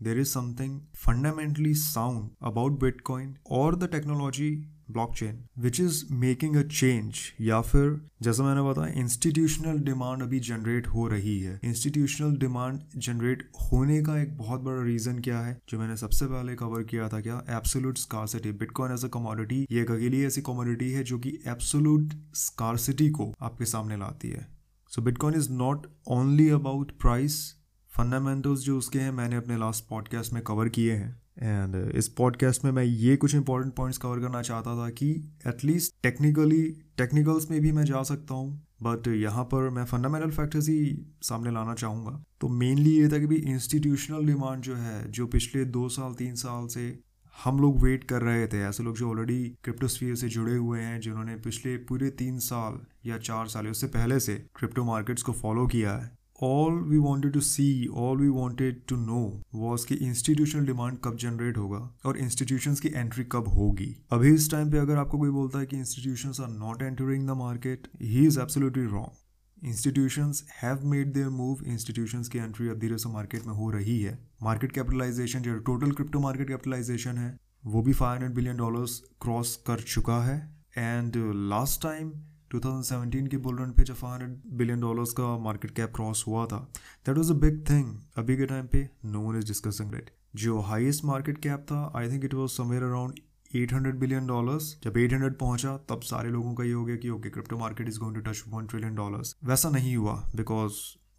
there 0.01 0.19
is 0.19 0.29
something 0.29 0.81
fundamentally 0.97 1.75
sound 1.77 2.29
about 2.43 2.81
bitcoin 2.81 3.35
और 3.51 3.77
the 3.77 3.89
technology 3.93 4.51
blockchain 4.91 5.45
which 5.59 5.81
is 5.81 6.05
making 6.11 6.57
a 6.57 6.63
change 6.63 7.15
या 7.41 7.61
फिर 7.61 8.01
जैसा 8.23 8.43
मैंने 8.43 8.71
बताया 8.71 9.01
institutional 9.01 9.79
demand 9.79 10.23
अभी 10.23 10.41
जनरेट 10.41 10.87
हो 10.87 11.09
रही 11.09 11.41
है। 11.41 11.61
इंस्टीट्यूशनल 11.65 12.37
डिमांड 12.37 12.81
जनरेट 12.97 13.51
होने 13.63 14.03
का 14.03 14.21
एक 14.21 14.39
बहुत 14.39 14.61
बड़ा 14.61 14.83
रीजन 14.83 15.19
क्या 15.19 15.41
है? 15.41 15.59
जो 15.69 15.79
मैंने 15.79 15.97
सबसे 15.97 16.27
पहले 16.27 16.55
कवर 16.55 16.83
किया 16.83 17.09
था 17.09 17.21
क्या? 17.21 17.45
Absolute 17.49 17.99
scarcity 17.99 18.53
bitcoin 18.53 18.93
as 18.93 19.05
a 19.05 19.09
commodity 19.09 19.67
ये 19.71 19.83
एक 19.83 19.91
अकेली 19.91 20.25
ऐसी 20.25 20.43
कमोडिटी 20.43 20.91
है 20.93 21.05
जो 21.05 21.19
कि 21.19 21.39
एब्सोलूट 21.47 22.13
स्कारसिटी 22.35 23.11
को 23.11 23.35
आपके 23.41 23.65
सामने 23.65 23.97
लाती 23.97 24.29
है। 24.29 24.47
So 24.89 25.03
bitcoin 25.03 25.35
is 25.35 25.51
not 25.51 25.87
only 26.07 26.49
about 26.49 26.93
price 26.93 27.55
fundamentals 27.97 28.61
जो 28.61 28.79
उसके 28.79 28.99
हैं, 28.99 29.11
मैंने 29.11 29.37
अपने 29.37 29.57
लास्ट 29.57 29.89
पॉडकास्ट 29.89 30.33
में 30.33 30.43
कवर 30.43 30.69
किए 30.69 30.93
हैं। 30.93 31.22
एंड 31.39 31.91
uh, 31.91 31.97
इस 31.97 32.09
पॉडकास्ट 32.09 32.65
में 32.65 32.73
मैं 32.73 32.85
ये 32.85 33.17
कुछ 33.17 33.35
इंपॉर्टेंट 33.35 33.75
पॉइंट्स 33.75 33.99
कवर 33.99 34.21
करना 34.21 34.43
चाहता 34.43 34.77
था 34.77 34.91
कि 34.91 35.11
एटलीस्ट 35.47 35.95
टेक्निकली 36.03 36.63
टेक्निकल्स 36.99 37.51
में 37.51 37.61
भी 37.61 37.73
मैं 37.73 37.85
जा 37.85 38.03
सकता 38.03 38.35
हूँ 38.35 38.67
बट 38.83 39.09
यहाँ 39.09 39.45
पर 39.45 39.69
मैं 39.69 39.85
फंडामेंटल 39.85 40.31
फैक्टर्स 40.31 40.69
ही 40.69 41.07
सामने 41.23 41.51
लाना 41.51 41.75
चाहूँगा। 41.75 42.23
तो 42.41 42.49
मेनली 42.49 42.91
ये 42.91 43.09
था 43.09 43.19
कि 43.19 43.27
भी 43.27 43.37
इंस्टीट्यूशनल 43.37 44.27
डिमांड 44.27 44.63
जो 44.63 44.75
है 44.75 45.11
जो 45.13 45.27
पिछले 45.27 45.65
दो 45.65 45.89
साल 45.89 46.15
तीन 46.15 46.35
साल 46.35 46.67
से 46.67 46.99
हम 47.45 47.61
लोग 47.61 47.81
वेट 47.81 48.05
कर 48.05 48.23
रहे 48.23 48.47
थे 48.47 48.61
ऐसे 48.61 48.83
लोग 48.83 48.97
जो 48.97 49.11
ऑलरेडी 49.11 49.57
क्रिप्टोस्फीयर 49.65 50.15
से 50.15 50.29
जुड़े 50.29 50.57
हुए 50.57 50.81
हैं 50.81 51.01
जिन्होंने 51.01 51.37
पिछले 51.37 51.77
पूरे 51.77 52.11
तीन 52.11 52.39
साल 52.39 52.81
या 53.09 53.19
चार 53.19 53.47
साल 53.47 53.69
उससे 53.69 53.87
पहले 53.87 54.21
से 54.21 54.47
क्रिप्टो 54.55 54.85
मार्केट्स 54.85 55.23
को 55.23 55.33
फॉलो 55.33 55.67
किया 55.67 55.93
है 55.97 56.22
all 56.43 56.81
we 56.83 56.99
wanted 56.99 57.33
to 57.33 57.41
see 57.41 57.87
all 57.87 58.19
we 58.19 58.29
wanted 58.29 58.81
to 58.89 58.97
know 58.97 59.43
was 59.55 59.87
कि 59.87 59.95
इंस्टीट्यूशनल 59.95 60.67
डिमांड 60.67 60.99
कब 61.05 61.17
जनरेट 61.17 61.59
होगा 61.59 61.79
और 62.05 62.19
इंस्टीट्यूशंस 62.19 62.81
की 62.81 62.89
एंट्री 62.89 63.25
कब 63.25 63.49
होगी। 63.49 63.95
अभी 64.13 64.35
इस 64.35 64.51
टाइम 64.51 64.71
पे 64.71 64.79
अगर 64.79 64.97
आपको 64.97 65.19
कोई 65.19 65.31
बोलता 65.31 65.59
है 65.59 65.67
कि 65.67 65.77
institutions 65.77 66.41
are 66.41 66.49
not 66.49 66.83
entering 66.83 67.27
the 67.29 67.31
market 67.31 67.89
he 68.03 68.27
is 68.27 68.41
absolutely 68.41 68.87
wrong 68.87 69.67
institutions 69.67 70.45
have 70.63 70.87
made 70.87 71.13
their 71.13 71.29
move 71.29 71.65
institutions 71.67 72.29
की 72.29 72.39
एंट्री 72.39 72.69
अब 72.69 72.79
धीरे 72.79 72.99
से 72.99 73.09
मार्केट 73.09 73.47
में 73.47 73.55
हो 73.55 73.71
रही 73.71 74.01
है। 74.03 74.19
मार्केट 74.43 74.73
कैपिटलाइजेशन 74.73 75.43
जो 75.43 75.59
टोटल 75.61 75.93
क्रिप्टो 75.93 76.21
मार्केट 76.21 76.49
कैपिटलाइजेशन 76.49 77.19
है, 77.19 77.37
वो 77.67 77.83
भी 77.83 77.93
five 77.93 78.13
hundred 78.13 78.35
billion 78.35 78.57
dollars 78.57 78.99
cross 79.23 79.57
कर 79.67 79.81
चुका 79.81 80.23
है। 80.25 80.37
एंड 80.79 81.13
लास्ट 81.51 81.83
टाइम 81.83 82.13
2017 82.55 83.29
के 83.29 83.37
बुल 83.37 83.59
रन 83.59 83.71
पे 83.71 83.83
जब 83.83 83.95
फाइव 83.95 84.41
बिलियन 84.47 84.81
डॉलर्स 84.81 85.13
का 85.13 85.39
मार्केट 85.39 85.71
कैप 85.71 85.93
क्रॉस 85.95 86.25
हुआ 86.27 86.47
था 86.47 86.73
that 87.07 87.17
was 87.17 87.31
a 87.31 87.35
big 87.35 87.71
thing 87.71 87.97
अभी 88.17 88.37
के 88.37 88.47
टाइम 88.47 88.67
पे 88.67 88.91
no 89.05 89.21
one 89.21 89.39
is 89.39 89.47
discussing 89.47 89.95
it 89.95 90.11
जो 90.37 90.61
हाईएस्ट 90.61 91.05
मार्केट 91.05 91.39
कैप 91.39 91.61
था 91.61 91.93
I 91.97 92.11
think 92.11 92.25
it 92.25 92.35
was 92.35 92.49
somewhere 92.49 92.83
around 92.83 93.21
800 93.57 93.93
billion 93.95 94.27
dollars 94.27 94.81
जब 94.85 94.93
800 94.93 95.33
पहुँचा, 95.41 95.77
तब 95.77 96.01
सारे 96.01 96.31
लोगों 96.31 96.55
का 96.55 96.65
ये 96.65 96.73
हो 96.73 96.85
गया 96.85 96.97
कि 96.97 97.09
okay 97.09 97.31
crypto 97.31 97.59
market 97.59 97.89
is 97.89 97.99
going 97.99 98.15
to 98.15 98.21
touch 98.21 98.45
one 98.49 98.67
trillion 98.67 98.95
dollars 98.95 99.37
वैसा 99.45 99.71
नहीं 99.71 99.97
हुआ 99.97 100.31
because 100.37 100.73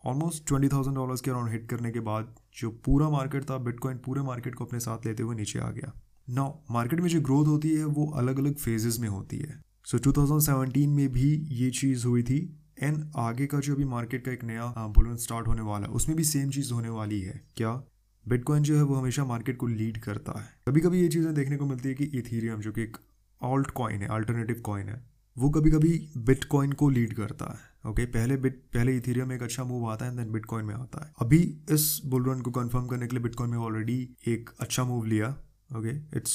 almost 0.07 0.47
twenty 0.47 0.67
thousand 0.67 0.95
dollars 0.95 1.21
के 1.21 1.31
अराउंड 1.31 1.49
हिट 1.49 1.69
करने 1.69 1.91
के 1.91 1.99
बाद 1.99 2.35
जो 2.57 2.69
पूरा 2.69 3.09
मार्केट 3.09 3.43
था 3.43 3.57
बिटकॉइन 3.57 3.97
पूरे 3.97 4.21
मार्केट 4.21 4.55
को 4.55 4.65
अपने 4.65 4.79
साथ 4.79 5.05
लेते 5.05 5.23
हुए 5.23 5.35
नीचे 5.35 5.59
आ 5.59 5.69
गया. 5.71 5.93
नाउ 6.29 6.53
मार्केट 6.71 6.99
में 6.99 7.09
जो 7.09 7.21
ग्रोथ 7.21 7.47
होती 7.47 7.69
है, 7.69 7.85
वो 7.85 8.11
अलग 8.11 8.39
अलग 8.39 8.55
फेजेस 8.55 8.99
में 8.99 9.09
होती 9.09 9.37
है. 9.37 9.72
सो 9.85 9.97
so, 9.97 10.03
2017 10.03 10.87
में 10.87 11.11
भी 11.11 11.47
ये 11.51 11.71
चीज़ 11.71 12.07
हुई 12.07 12.23
थी 12.23 12.59
एंड 12.79 13.11
आगे 13.15 13.45
का 13.45 13.59
जो 13.59 13.75
अभी 13.75 13.85
मार्केट 13.85 14.25
का 14.25 14.31
एक 14.31 14.43
नया 14.43 14.87
बुलन 14.87 15.15
स्टार्ट 15.15 15.47
होने 15.47 15.61
वाला 15.61 15.87
है 15.87 15.93
उसमें 15.93 16.17
भी 16.17 16.23
सेम 16.23 16.49
चीज़ 16.49 16.73
होने 16.73 16.89
वाली 16.89 17.21
है। 17.21 17.43
क्या? 17.57 17.83
बिटकॉइन 18.27 18.63
जो 18.63 18.75
है 18.75 18.83
वो 18.83 18.95
हमेशा 18.95 19.25
मार्केट 19.25 19.57
को 19.57 19.67
लीड 19.67 19.97
करता 19.97 20.39
है। 20.39 20.47
कभी 20.67 20.81
कभी 20.81 21.01
ये 21.01 21.07
चीज़ें 21.07 21.33
देखने 21.33 21.57
को 21.57 21.65
मिलती 21.65 21.89
है 21.89 21.95
कि 21.95 22.03
इथीरियम 22.03 22.59
जो 22.59 22.71
कि 22.71 22.81
एक 22.81 22.97
ऑल्ट 23.41 23.71
कॉइन 23.71 24.01
है 24.01 24.07
अल्टरनेटिव 24.07 24.61
कॉइन 24.65 24.89
है 24.89 25.13
वो 25.37 25.49
कभी 25.49 25.71
कभी 25.71 26.09
बिटकॉइन 26.17 26.71
को 26.71 26.89
लीड 26.89 27.13
करता 27.13 27.45
है 27.45 27.91
ओके 27.91 28.01
okay? 28.01 28.13
पहले 28.13 28.37
बिट 28.37 28.55
पहले 28.73 28.97
इथीरियम 28.97 29.27
में 29.27 29.35
एक 29.35 29.43
अच्छा 29.43 29.63
मूव 29.63 29.89
आता 29.89 30.05
है 30.05 30.17
देन 30.17 30.31
बिटकॉइन 30.31 30.65
में 30.65 30.75
आता 30.75 31.05
है। 31.05 31.13
अभी 31.19 31.57
इस 31.71 32.01
बुलरन 32.05 32.41
को 32.41 32.51
कंफर्म 32.51 32.87
करने 32.87 33.07
के 33.07 33.15
लिए 33.15 33.23
बिटकॉइन 33.23 33.49
में 33.49 33.57
ऑलरेडी 33.57 34.09
एक 34.27 34.49
अच्छा 34.59 34.83
मूव 34.83 35.05
लिया। 35.05 35.42
Okay 35.69 36.17
it's 36.17 36.33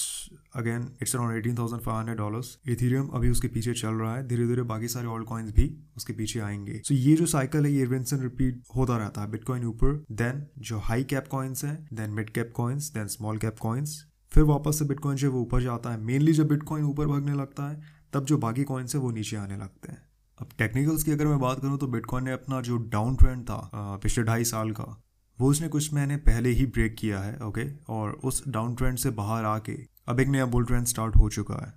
again 0.57 0.89
it's 1.03 1.15
around 1.17 1.37
eighteen 1.37 1.59
thousand 1.59 1.83
five 1.83 1.99
hundred 1.99 2.17
dollars 2.19 2.59
Ethereum 2.69 3.09
अभी 3.09 3.31
उसके 3.31 3.49
पीछे 3.49 3.73
चल 3.73 3.95
रहा 3.95 4.15
है 4.17 4.27
धीरे 4.29 4.47
धीरे 4.47 4.63
बाकी 4.63 4.89
सारे 4.89 5.07
ऑल 5.07 5.25
कॉइन्स 5.25 5.51
भी 5.51 5.67
उसके 5.97 6.13
पीछे 6.13 6.41
आएँगे। 6.41 6.81
सो 6.85 6.95
so, 6.95 7.01
ये 7.01 7.15
जो 7.17 7.27
साइकिल 7.27 7.67
है 7.67 7.73
ये 7.73 7.85
रिवेंस 7.85 8.13
रिपीट 8.13 8.63
होता 8.77 8.97
रहता 8.97 9.21
है 9.21 9.31
बिटकॉइन 9.31 9.65
ऊपर 9.65 10.05
देन 10.13 10.47
जो 10.59 10.79
हाई 10.79 11.05
कैप 11.05 11.29
कॉइन्स 11.29 11.65
है 11.65 11.75
then 11.93 12.11
mid 12.11 12.31
cap 12.31 12.53
coins 12.57 12.93
then 12.93 13.07
small 13.07 13.39
cap 13.39 13.59
coins 13.59 14.05
फिर 14.33 14.45
वापस 14.45 14.79
से 14.79 14.85
बिटकॉइन 14.85 15.17
जो 15.17 15.33
वो 15.33 15.41
ऊपर 15.41 15.63
जाता 15.63 15.91
है। 15.91 16.01
मेनली 16.01 16.33
जब 16.33 16.49
बिटकॉइन 16.49 16.85
ऊपर 16.85 17.07
भागने 17.07 17.35
लगता 17.35 17.69
है 17.69 17.81
तब 18.13 18.25
जो 18.25 18.39
बाकी 18.39 18.65
कॉइन्स 18.65 18.95
है 18.95 19.01
वो 19.01 19.11
नीचे 19.11 19.37
आने 19.37 19.57
लगते 19.57 19.93
हैं। 19.93 20.03
अब 20.39 20.49
टेक्निकल्स 20.59 21.03
की 21.03 21.11
अगर 21.11 21.27
मैं 21.27 21.39
बात 21.41 21.61
करूँ 21.61 21.79
तो 21.79 21.87
बिटकॉइन 21.87 22.25
ने 22.25 22.33
अपना 22.33 22.61
जो 22.61 22.77
डाउन 22.89 23.17
ट्रेंड 23.17 23.43
था 23.45 23.71
पिछले 24.03 24.25
ढाई 24.25 24.45
साल 24.45 24.71
का 24.71 24.85
वो 25.39 25.51
उसने 25.51 25.69
कुछ 25.69 25.93
महीने 25.95 26.17
पहले 26.25 26.51
ही 26.51 26.67
ब्रेक 26.69 26.95
किया 26.99 27.21
है 27.21 27.39
ओके 27.45 27.67
और 27.89 28.13
उस 28.25 28.43
डाउन 28.49 28.75
ट्रेंड 28.75 28.99
से 28.99 29.11
बाहर 29.19 29.45
आके 29.47 29.77
अब 30.09 30.21
एक 30.21 30.29
नया 30.29 30.47
बुल 30.47 30.65
ट्रेंड 30.67 30.87
स्टार्ट 30.87 31.17
हो 31.17 31.29
चुका 31.31 31.55
है। 31.57 31.73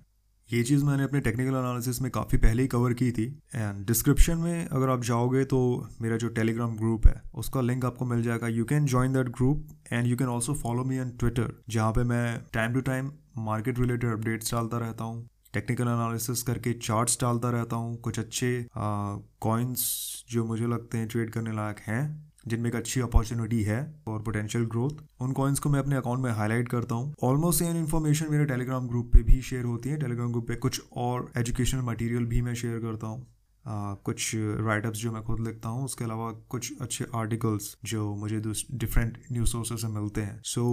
ये 0.50 0.62
चीज़ 0.62 0.84
मैंने 0.84 1.02
अपने 1.02 1.20
टेक्निकल 1.20 1.50
एनालिसिस 1.50 2.00
में 2.02 2.10
काफ़ी 2.10 2.38
पहले 2.38 2.62
ही 2.62 2.68
कवर 2.68 2.92
की 2.92 3.10
थी। 3.12 3.24
एंड 3.54 3.84
डिस्क्रिप्शन 3.86 4.38
में 4.38 4.66
अगर 4.66 4.88
आप 4.90 5.02
जाओगे 5.04 5.44
तो 5.44 5.60
मेरा 6.02 6.16
जो 6.16 6.28
टेलीग्राम 6.30 6.76
ग्रुप 6.76 7.06
है, 7.06 7.20
उसका 7.34 7.60
लिंक 7.60 7.84
आपको 7.84 8.04
मिल 8.04 8.22
जाएगा। 8.22 8.48
You 8.48 8.64
can 8.64 8.86
join 8.86 9.12
that 9.12 9.28
group 9.28 9.68
and 9.92 10.06
you 10.06 10.16
can 10.16 10.28
also 10.28 10.54
follow 10.54 10.84
me 10.84 10.98
on 11.00 11.10
Twitter 11.20 11.52
जहाँ 11.68 11.92
पे 11.92 12.04
मैं 12.04 12.40
time 12.54 12.74
to 12.74 12.80
time 12.82 13.10
market 13.40 13.78
related 13.78 14.10
updates 14.12 14.52
डालता 14.52 14.78
रहता 14.78 15.04
हूँ 15.04 15.28
टेक्निकल 15.54 15.88
एनालिसिस 15.88 16.42
करके 16.42 16.72
चार्ट्स 16.72 17.18
डालता 17.20 17.50
रहता 17.50 17.76
हूँ, 17.76 17.96
कुछ 17.96 18.18
अच्छे 18.18 18.66
कॉइन्स 18.76 19.82
जो 20.30 20.44
मुझे 20.44 20.66
लगते 20.66 20.98
हैं 20.98 21.08
ट्रेड 21.08 21.30
करने 21.30 21.52
लायक 21.52 21.80
हैं। 21.86 22.31
जिनमें 22.48 22.68
एक 22.70 22.76
अच्छी 22.76 23.00
अपॉर्चुनिटी 23.00 23.62
है 23.62 23.80
और 24.08 24.22
पोटेंशियल 24.22 24.64
ग्रोथ 24.66 25.02
उन 25.22 25.32
कॉइन्स 25.32 25.58
को 25.58 25.70
मैं 25.70 25.80
अपने 25.80 25.96
अकाउंट 25.96 26.24
में 26.24 26.30
हाईलाइट 26.30 26.68
करता 26.68 26.94
हूँ। 26.94 27.14
ऑलमोस्ट 27.22 27.58
सेम 27.58 27.76
इन्फॉर्मेशन 27.76 28.30
मेरे 28.30 28.44
टेलीग्राम 28.44 28.88
ग्रुप 28.88 29.10
पे 29.12 29.22
भी 29.22 29.40
शेयर 29.42 29.64
होती 29.64 29.88
है। 29.88 29.98
टेलीग्राम 29.98 30.32
ग्रुप 30.32 30.48
पे 30.48 30.56
कुछ 30.56 30.80
और 30.96 31.30
एजुकेशनल 31.38 31.82
मटेरियल 31.82 32.24
भी 32.24 32.42
मैं 32.42 32.54
शेयर 32.54 32.78
करता 32.80 33.06
हूँ। 33.06 33.26
Uh, 33.64 33.96
कुछ 34.04 34.30
राइटअप्स 34.34 34.98
जो 34.98 35.10
मैं 35.12 35.22
खुद 35.22 35.40
लिखता 35.40 35.68
हूँ 35.68 35.84
उसके 35.84 36.04
अलावा 36.04 36.30
कुछ 36.48 36.80
अच्छे 36.80 37.04
आर्टिकल्स 37.14 37.76
जो 37.84 38.14
मुझे 38.14 38.40
डिफरेंट 38.40 39.18
न्यूज़ 39.32 39.50
सोर्सेज 39.50 39.78
से 39.78 39.88
मिलते 39.88 40.20
हैं। 40.20 40.40
So 40.44 40.64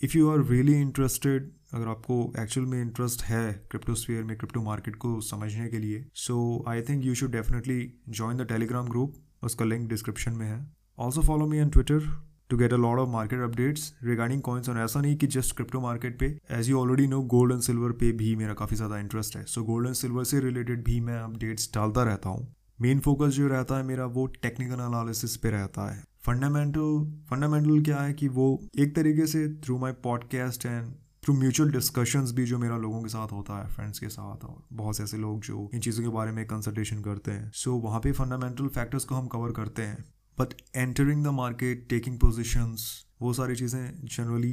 if 0.00 0.16
you 0.18 0.30
are 0.30 0.44
really 0.44 0.80
interested 0.80 1.50
अगर 1.74 1.88
आपको 1.88 2.16
एक्चुअल 2.38 2.66
में 2.66 2.80
इंटरेस्ट 2.82 3.22
है 3.22 3.52
क्रिप्टोस्फीयर 3.70 4.22
में 4.22 4.36
क्रिप्टो 4.36 4.62
मार्केट 4.62 4.96
को 4.96 5.20
समझने 5.20 5.68
के 5.68 5.78
लिए 5.78 6.04
so 6.14 6.64
I 6.68 6.82
think 6.82 7.04
you 7.04 7.14
should 7.14 7.32
definitely 7.32 7.92
join 8.08 8.36
the 8.36 8.46
Telegram 8.48 8.88
group 8.88 9.14
उसका 9.42 9.64
लिंक 9.64 9.88
डिस्क्रिप्शन 9.88 10.32
में 10.32 10.46
है। 10.46 10.60
Also 10.98 11.22
follow 11.22 11.46
me 11.46 11.60
on 11.60 11.70
Twitter 11.70 12.08
to 12.50 12.56
get 12.56 12.72
a 12.72 12.76
lot 12.76 12.98
of 12.98 13.08
market 13.08 13.40
updates 13.40 13.92
regarding 14.04 14.42
coins 14.42 14.68
और 14.68 14.78
ऐसा 14.78 15.00
नहीं 15.00 15.16
कि 15.16 15.26
जस्ट 15.28 15.54
क्रिप्टो 15.56 15.80
मार्केट 15.80 16.18
पे। 16.18 16.26
As 16.50 16.70
you 16.70 16.78
already 16.78 17.06
know 17.06 17.20
gold 17.34 17.52
and 17.52 17.60
silver 17.62 17.92
पे 17.92 18.10
भी 18.12 18.34
मेरा 18.36 18.54
काफ़ी 18.54 18.76
ज़्यादा 18.76 18.98
इंटरेस्ट 18.98 19.36
है। 19.36 19.44
सो 19.44 19.62
गोल्ड 19.64 19.86
एंड 19.86 19.96
सिल्वर 19.96 20.24
से 20.24 20.40
रिलेटेड 20.40 20.84
भी 20.84 21.00
मैं 21.00 21.18
अपडेट्स 21.18 21.70
डालता 21.74 22.02
रहता 22.02 22.28
हूँ। 22.28 22.46
मेन 22.78 23.00
फोकस 23.00 23.32
जो 23.32 23.48
रहता 23.48 23.76
है 23.76 23.82
मेरा 23.82 24.04
वो 24.08 24.26
टेक्निकल 24.42 24.80
एनालिसिस 24.82 25.36
पे 25.36 25.50
रहता 25.50 25.90
है। 25.92 26.02
फंडामेंटल 26.20 27.04
फंडामेंटल 27.30 27.82
क्या 27.82 27.98
है 27.98 28.12
कि 28.12 28.28
वो 28.28 28.46
एक 28.78 28.94
तरीके 28.96 29.26
से 29.26 29.46
through 29.56 29.78
my 29.78 29.92
podcast 30.04 30.66
and 30.66 30.92
through 31.30 31.38
mutual 31.38 31.70
discussions 31.70 32.30
भी 32.32 32.44
जो 32.44 32.58
मेरा 32.58 32.76
लोगों 32.76 33.02
के 33.02 33.08
साथ 33.08 33.32
होता 33.32 33.58
है 33.58 33.66
फ्रेंड्स 33.66 33.98
के 33.98 34.08
साथ 34.08 34.44
और 34.44 34.62
बहुत 34.72 34.96
से 34.96 35.02
ऐसे 35.02 35.16
लोग 35.16 35.40
जो 35.40 35.68
इन 35.74 35.80
चीज़ों 35.80 36.02
के 36.02 36.08
बारे 36.08 36.32
में 36.32 36.44
कंसल्टेशन 36.46 37.02
करते 37.02 37.30
हैं। 37.30 37.50
सो 37.54 37.70
so, 37.70 37.82
वहाँ 37.84 38.00
पे 38.00 38.12
फंडामेंटल 38.12 38.68
फैक्टर्स 38.68 39.04
को 39.04 39.14
हम 39.14 39.26
कवर 39.26 39.52
करते 39.52 39.82
हैं 39.82 40.04
but 40.38 40.54
entering 40.76 41.24
the 41.24 41.28
market 41.28 41.86
taking 41.88 42.18
positions 42.18 42.88
वो 43.22 43.32
सारी 43.32 43.56
चीज़ें 43.56 44.06
जनरली 44.06 44.52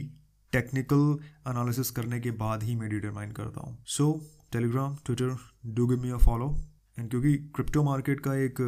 टेक्निकल 0.53 1.17
एनालिसिस 1.47 1.91
करने 1.91 2.19
के 2.19 2.31
बाद 2.43 2.63
ही 2.63 2.75
मैं 2.75 2.89
डिटरमाइन 2.89 3.31
करता 3.31 3.61
हूँ। 3.61 3.77
So 3.87 4.11
Telegram 4.51 4.95
Twitter 5.05 5.35
do 5.65 5.87
give 5.87 6.01
me 6.01 6.09
a 6.09 6.17
follow 6.25 6.55
and 6.99 7.09
क्योंकि 7.09 7.35
क्रिप्टो 7.55 7.83
मार्केट 7.83 8.19
का 8.19 8.35
एक 8.35 8.61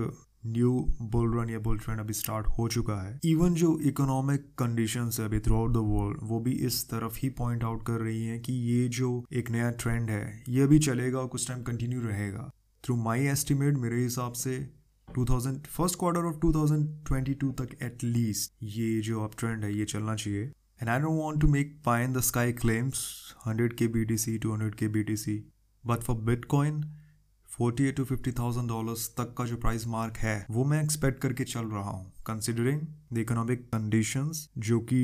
न्यू 0.45 0.93
बुल 1.01 1.39
रन 1.39 1.49
या 1.49 1.59
बुल 1.59 1.79
ट्रेंड 1.79 1.99
अभी 1.99 2.13
स्टार्ट 2.13 2.47
हो 2.47 2.67
चुका 2.67 3.07
है। 3.07 3.19
इवन 3.25 3.53
जो 3.53 3.79
इकोनॉमिक 3.79 4.41
कंडीशन 4.41 5.09
है 5.19 5.25
अभी 5.25 5.39
थ्रू 5.39 5.55
आउट 5.55 5.71
द 5.71 5.77
वर्ल्ड 5.77 6.17
वो 6.21 6.39
भी 6.39 6.51
इस 6.51 6.89
तरफ़ 6.89 7.17
ही 7.17 7.29
पॉइंट 7.29 7.63
आउट 7.63 7.85
कर 7.85 7.93
रही 7.93 8.25
हैं 8.25 8.41
कि 8.41 8.53
ये 8.53 8.87
जो 8.87 9.25
एक 9.33 9.51
नया 9.51 9.71
ट्रेंड 9.71 10.09
है, 10.09 10.43
ये 10.49 10.61
अभी 10.61 10.79
चलेगा 10.79 11.19
और 11.19 11.27
कुछ 11.27 11.47
टाइम 11.47 11.63
कंटिन्यू 11.63 12.01
रहेगा। 12.01 12.51
थ्रू 12.83 12.95
माई 12.95 13.19
एस्टिमेट 13.19 13.73
मेरे 13.73 14.03
हिसाब 14.03 14.33
से 14.33 14.69
2000 15.15 15.67
फ़र्स्ट 15.67 15.99
क्वार्टर 15.99 16.19
ऑफ़ 16.19 16.35
2022 16.35 17.51
तक 17.51 17.69
एटलीस्ट 17.83 18.53
ये 18.63 19.01
जो 19.01 19.23
अब 19.23 19.31
ट्रेंड 19.37 19.63
है, 19.63 19.77
ये 19.77 19.85
चलना 19.85 20.15
चाहिए। 20.15 20.41
And 20.81 20.89
I 20.89 20.99
don't 20.99 21.41
to 21.41 21.47
make 21.47 21.81
pie 21.85 22.03
in 22.03 22.13
the 22.13 22.19
sky 22.19 22.51
claims 22.51 23.25
100 23.47 23.73
K 23.73 23.87
B 23.87 24.05
T 24.05 24.17
C 24.17 24.37
two 24.37 24.53
hundred 24.53 24.75
forty 27.59 27.85
eight 27.85 27.95
to 27.95 28.03
fifty 28.05 28.31
thousand 28.31 28.67
dollars 28.69 29.07
तक 29.17 29.33
का 29.37 29.45
जो 29.45 29.55
प्राइस 29.57 29.87
मार्क 29.87 30.17
है, 30.17 30.45
वो 30.51 30.63
मैं 30.65 30.81
एक्सपेक्ट 30.83 31.21
करके 31.21 31.43
चल 31.43 31.65
रहा 31.65 31.89
हूँ। 31.89 32.11
कंसिडरिंग 32.27 32.81
द 33.13 33.17
इकोनॉमिक 33.17 33.65
कंडीशन 33.73 34.31
जो 34.57 34.79
कि 34.79 34.99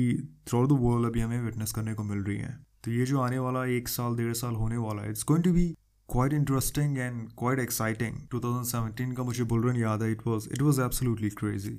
थ्रू 0.48 0.66
द 0.66 0.78
वर्ल्ड 0.80 1.06
अभी 1.06 1.20
हमें 1.20 1.42
विटनेस 1.42 1.72
करने 1.72 1.94
को 1.94 2.04
मिल 2.04 2.18
रही 2.18 2.36
है। 2.36 2.56
तो 2.84 2.90
ये 2.90 3.06
जो 3.06 3.20
आने 3.20 3.38
वाला 3.38 3.64
एक 3.66 3.88
साल, 3.88 4.16
डेढ़ 4.16 4.32
साल 4.32 4.54
होने 4.54 4.76
वाला 4.76 5.02
है 5.02 5.10
it's 5.10 5.24
going 5.24 5.44
to 5.44 5.52
be 5.52 5.66
quite 6.08 6.32
interesting 6.32 6.98
and 6.98 7.28
quite 7.38 7.58
exciting 7.58 8.16
2017 8.34 9.14
का 9.16 9.22
मुझे 9.22 9.44
बुल 9.44 9.68
रन 9.68 9.76
याद 9.76 10.02
है 10.02 10.10
it 10.12 10.26
was 10.26 10.48
it 10.52 10.62
was 10.62 10.80
absolutely 10.80 11.30
crazy 11.30 11.78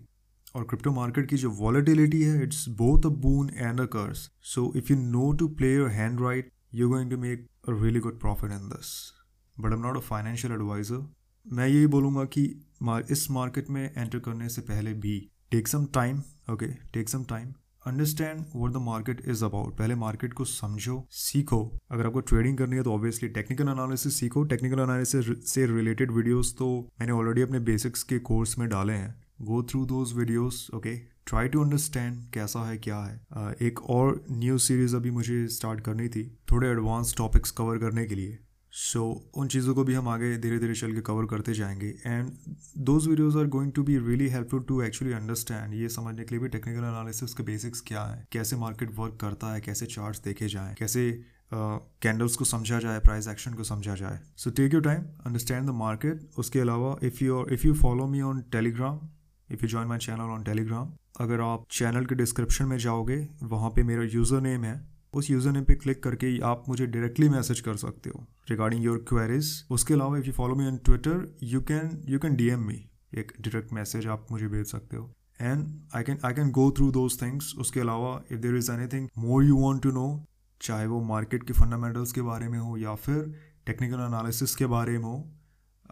और 0.55 0.63
क्रिप्टो 0.63 0.91
मार्केट 0.91 1.29
की 1.29 1.37
जो 1.37 1.51
वॉलेटिलिटी 1.51 2.21
है 2.21 2.43
it's 2.43 2.67
both 2.77 3.05
a 3.05 3.15
boon 3.25 3.49
and 3.49 3.81
a 3.81 3.85
curse 3.85 4.29
so 4.45 4.71
if 4.75 4.93
you 4.93 4.99
know 4.99 5.31
to 5.31 5.47
play 5.47 5.73
your 5.75 5.89
hand 5.89 6.21
right 6.21 6.51
you 6.73 6.89
going 6.89 7.11
to 7.11 7.17
make 7.17 7.47
a 7.69 7.81
really 7.81 7.99
good 7.99 8.19
profit 8.19 8.51
in 8.51 8.69
this 8.69 9.16
but 9.59 9.73
am 9.73 9.81
not 9.81 9.97
a 9.97 10.01
financial 10.07 10.53
adviser 10.53 11.05
मैं 11.45 11.67
यही 11.67 11.87
बोलूँगा 11.87 12.23
कि 12.27 12.43
इस 13.11 13.29
market 13.31 13.69
में 13.69 13.83
enter 13.87 14.19
करने 14.19 14.49
से 14.49 14.61
पहले 14.63 14.93
भी 15.05 15.19
take 15.51 15.67
some 15.67 15.85
time 15.93 16.21
okay 16.51 16.67
take 16.93 17.09
some 17.09 17.23
time 17.25 17.53
understand 17.85 18.39
what 18.55 18.71
the 18.71 18.77
market 18.83 19.21
is 19.29 19.43
about 19.45 19.77
पहले 19.77 19.95
मार्केट 19.95 20.33
को 20.33 20.45
समझो 20.45 20.95
सीखो। 21.11 21.59
अगर 21.91 22.05
आपको 22.07 22.19
ट्रेडिंग 22.21 22.57
करनी 22.57 22.75
है 22.75 22.83
तो 22.83 22.93
ऑब्वियसली 22.93 23.29
टेक्निकल 23.29 23.69
एनालिसिस 23.69 24.19
सीखो। 24.19 24.43
टेक्निकल 24.45 24.79
एनालिसिस 24.79 25.45
से 25.49 25.65
रिलेटेड 25.67 26.11
वीडियोस 26.11 26.53
तो 26.59 26.67
मैंने 26.99 27.13
ऑलरेडी 27.13 27.41
अपने 27.41 27.59
बेसिक्स 27.69 28.03
के 28.03 28.19
कोर्स 28.21 28.57
में 28.59 28.67
डाले 28.69 28.93
हैं। 28.93 29.13
Go 29.43 29.61
through 29.63 29.85
those 29.85 30.13
videos 30.17 30.67
okay 30.75 30.95
try 31.25 31.47
to 31.47 31.63
understand 31.63 32.17
कैसा 32.33 32.67
है 32.67 32.77
क्या 32.79 32.97
है। 32.99 33.19
Uh, 33.37 33.53
एक 33.61 33.81
और 33.81 34.23
न्यूज़ 34.31 34.61
सीरीज़ 34.63 34.95
अभी 34.95 35.11
मुझे 35.11 35.47
स्टार्ट 35.49 35.81
करनी 35.81 36.07
थी 36.09 36.25
थोड़े 36.51 36.67
एडवांस 36.69 37.15
टॉपिक्स 37.17 37.51
कवर 37.51 37.77
करने 37.77 38.05
के 38.05 38.15
लिए। 38.15 38.37
सो 38.73 38.99
so, 38.99 39.39
उन 39.39 39.47
चीज़ों 39.47 39.73
को 39.75 39.83
भी 39.83 39.93
हम 39.93 40.07
आगे 40.09 40.37
धीरे 40.37 40.57
धीरे 40.59 40.73
चल 40.75 40.91
के 40.93 41.01
कवर 41.01 41.25
करते 41.25 41.53
जाएँगे। 41.53 41.87
And 42.05 42.31
those 42.87 43.07
videos 43.07 43.37
are 43.37 43.47
going 43.47 43.71
to 43.71 43.83
be 43.83 43.97
really 43.97 44.27
helpful 44.29 44.63
to 44.67 44.81
actually 44.81 45.13
understand 45.13 45.73
ये 45.73 45.89
समझने 45.89 46.23
के 46.23 46.35
लिए 46.35 46.41
भी 46.43 46.49
टेक्निकल 46.49 46.83
एनालिसिस 46.83 47.33
के 47.33 47.43
बेसिक्स 47.43 47.81
क्या 47.87 48.03
है 48.03 48.25
कैसे 48.31 48.55
मार्केट 48.55 48.91
वर्क 48.97 49.17
करता 49.21 49.53
है 49.53 49.61
कैसे 49.61 49.85
चार्ट्स 49.85 50.21
देखे 50.23 50.47
जाएँ 50.47 50.75
कैसे 50.75 51.11
कैंडल्स 51.53 52.31
uh, 52.31 52.37
को 52.37 52.45
समझा 52.45 52.79
जाए 52.79 52.99
प्राइस 52.99 53.27
एक्शन 53.27 53.53
को 53.53 53.63
समझा 53.63 53.95
जाए। 53.95 54.19
So 54.37 54.49
take 54.51 54.73
you 54.73 54.79
time 54.79 55.03
understand 55.25 55.65
the 55.67 55.73
market 55.75 56.29
उसके 56.37 56.59
अलावा 56.59 56.95
if 57.03 57.23
you 57.23 57.45
if 57.51 57.65
you 57.67 57.73
follow 57.73 58.07
me 58.07 58.21
on 58.21 58.41
Telegram 58.51 58.99
if 59.49 59.63
you 59.63 59.69
join 59.69 59.87
my 59.87 59.97
channel 59.99 60.33
on 60.33 60.43
Telegram 60.43 60.91
अगर 61.21 61.41
आप 61.41 61.65
चैनल 61.71 62.05
के 62.05 62.15
डिस्क्रिप्शन 62.15 62.65
में 62.65 62.77
जाओगे 62.77 63.17
वहाँ 63.43 63.69
पे 63.69 63.83
मेरा 63.83 64.03
यूज़र 64.03 64.41
नेम 64.41 64.63
है। 64.63 64.75
उस 65.13 65.29
यूज़र 65.31 65.51
नेम 65.51 65.63
पे 65.63 65.75
क्लिक 65.75 66.03
करके 66.03 66.39
आप 66.39 66.63
मुझे 66.69 66.85
डायरेक्टली 66.87 67.29
मैसेज 67.29 67.59
कर 67.59 67.75
सकते 67.75 68.09
हो 68.09 68.25
रिगार्डिंग 68.49 68.83
योर 68.83 69.05
क्वेरीज 69.09 69.65
उसके 69.71 69.93
अलावा 69.93 70.17
if 70.17 70.25
you 70.25 70.33
follow 70.33 70.55
me 70.55 70.67
on 70.67 70.77
Twitter 70.77 71.37
you 71.43 71.61
can 71.61 72.03
you 72.05 72.19
can 72.19 72.35
DM 72.35 72.59
me 72.59 72.89
एक 73.15 73.31
डायरेक्ट 73.41 73.73
मैसेज 73.73 74.07
आप 74.07 74.27
मुझे 74.31 74.47
भेज 74.47 74.65
सकते 74.65 74.97
हो। 74.97 75.13
And 75.41 75.81
I 75.95 76.03
can 76.03 76.17
I 76.25 76.33
can 76.33 76.51
go 76.51 76.71
through 76.71 76.91
those 76.91 77.21
things 77.21 77.55
उसके 77.57 77.79
अलावा 77.79 78.21
if 78.31 78.39
there 78.39 78.55
is 78.55 78.71
any 78.71 78.87
thing 78.87 79.07
more 79.17 79.43
you 79.43 79.57
want 79.57 79.83
to 79.83 79.91
know 79.91 80.25
चाहे 80.61 80.87
वो 80.87 81.01
मार्केट 81.01 81.43
के 81.43 81.53
फंडामेंटल्स 81.53 82.11
के 82.11 82.21
बारे 82.21 82.47
में 82.49 82.59
हो 82.59 82.77
या 82.77 82.95
फिर 82.95 83.33
टेक्निकल 83.65 83.99
एनालिसिस 83.99 84.55
के 84.55 84.65
बारे 84.65 84.97
में 84.97 85.05
हो 85.05 85.31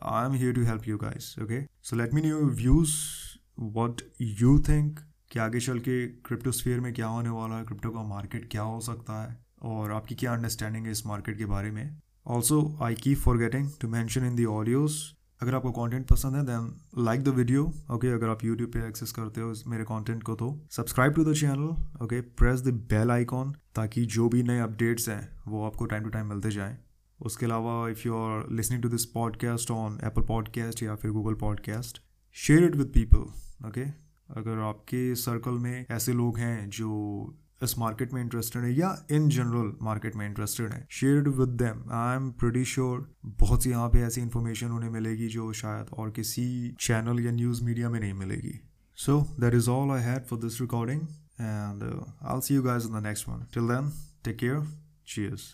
I 0.04 0.26
am 0.26 0.34
here 0.34 0.54
to 0.54 0.64
help 0.64 0.88
you 0.88 0.98
guys 0.98 1.36
okay 1.44 1.62
so 1.82 1.96
let 1.96 2.14
me 2.14 2.22
new 2.22 2.38
views 2.38 2.96
what 3.60 4.02
you 4.22 4.60
think 4.60 5.00
कि 5.36 5.40
आगे 5.40 5.60
चल 5.60 5.80
के 5.80 6.08
क्रिप्टोस्फीयर 6.08 6.80
में 6.80 6.94
क्या 6.94 7.08
होने 7.08 7.30
वाला 7.30 7.56
है 7.56 7.66
क्रिप्टो 7.66 7.90
का 7.90 8.04
मार्केट 8.04 8.52
क्या 8.52 8.62
हो 8.62 8.80
सकता 8.82 9.24
है 9.24 9.46
और 9.62 9.92
आपकी 9.92 10.16
क्या 10.16 10.34
अंडरस्टैंडिंग 10.34 10.86
है 10.86 10.92
इस 10.92 11.06
मार्केट 11.06 11.38
के 11.38 11.46
बारे 11.46 11.72
में। 11.72 12.00
Also 12.28 12.78
I 12.82 12.96
keep 12.96 13.18
forgetting 13.38 13.72
to 13.82 13.88
mention 13.88 14.26
in 14.26 14.36
the 14.36 14.46
audios 14.46 14.94
अगर 15.42 15.56
आपको 15.56 15.72
कंटेंट 15.72 16.08
पसंद 16.08 16.36
है 16.36 16.44
then 16.44 16.82
like 17.04 17.24
the 17.24 17.28
video 17.28 17.74
okay 17.92 18.08
अगर 18.08 18.30
आप 18.30 18.46
यूट्यूब 18.46 18.72
पे 18.72 18.88
एक्सेस 18.88 19.12
करते 19.12 19.42
हो 19.42 19.54
मेरे 19.68 19.84
कंटेंट 19.84 20.24
को 20.24 20.36
तो 20.36 20.68
subscribe 20.72 21.14
to 21.14 21.26
the 21.26 21.34
channel 21.34 21.76
okay 22.04 22.22
press 22.22 22.62
the 22.62 22.68
bell 22.68 23.12
icon 23.12 23.52
ताकि 23.76 24.06
जो 24.06 24.30
भी 24.30 24.44
नए 24.44 24.60
अपडेट्स 24.60 25.10
हैं, 25.10 25.40
वो 25.48 25.66
आपको 25.66 25.86
टाइम 25.86 26.04
टू 26.04 26.10
टाइम 26.10 26.28
मिलते 26.28 26.52
जाएँ। 26.52 26.78
उसके 27.22 27.46
अलावा 27.46 27.90
if 27.90 28.08
you 28.08 28.16
are 28.16 28.50
listening 28.52 28.84
to 28.84 28.90
this 28.90 29.06
podcast 29.06 29.72
on 29.72 30.00
Apple 30.04 30.22
podcast 30.22 30.84
या 30.84 30.96
फिर 30.96 31.12
Google 31.12 31.34
podcast 31.34 32.02
share 32.34 32.64
it 32.64 32.76
with 32.76 32.88
people 32.88 33.22
okay 33.68 34.05
अगर 34.30 34.60
आपके 34.60 35.16
सर्कल 35.16 35.52
में 35.52 35.86
ऐसे 35.92 36.14
लोग 36.14 36.38
हैं 36.38 36.70
जो 36.70 36.92
इस 37.64 37.78
मार्केट 37.78 38.14
में 38.14 38.22
इंटरेस्टेड 38.22 38.64
है 38.64 38.74
या 38.74 39.06
इन 39.12 39.30
जनरल 39.30 39.74
मार्केट 39.82 40.16
में 40.16 40.26
इंटरेस्टेड 40.28 40.70
है 40.70 40.88
shared 40.90 41.28
with 41.28 41.50
them 41.50 41.84
I 41.92 42.16
am 42.16 42.32
pretty 42.32 42.66
sure 42.66 43.16
बहुत 43.26 43.64
सी 43.64 43.70
यहाँ 43.70 43.90
पे 43.90 44.00
ऐसी 44.00 44.22
इन्फॉर्मेशन 44.22 44.72
उन्हें 44.72 44.90
मिलेगी 44.90 45.28
जो 45.28 45.54
शायद 45.54 45.86
और 45.94 46.12
किसी 46.12 46.76
चैनल 46.80 47.20
या 47.20 47.32
न्यूज़ 47.32 47.64
मीडिया 47.64 47.90
में 47.90 48.00
नहीं 48.00 48.14
मिलेगी। 48.14 48.60
So 48.96 49.22
that 49.40 49.54
is 49.54 49.70
all 49.70 49.92
I 49.92 50.02
had 50.02 50.26
for 50.26 50.40
this 50.40 50.62
recording 50.62 51.02
and 51.42 52.06
I 52.24 52.42
see 52.42 52.56
you 52.56 52.64
guys 52.64 52.88
in 52.88 53.00
the 53.00 53.04
next 53.04 53.30
one 53.30 53.46
till 53.54 53.68
then 53.68 53.92
take 54.26 54.38
care 54.38 54.68
cheers 55.08 55.54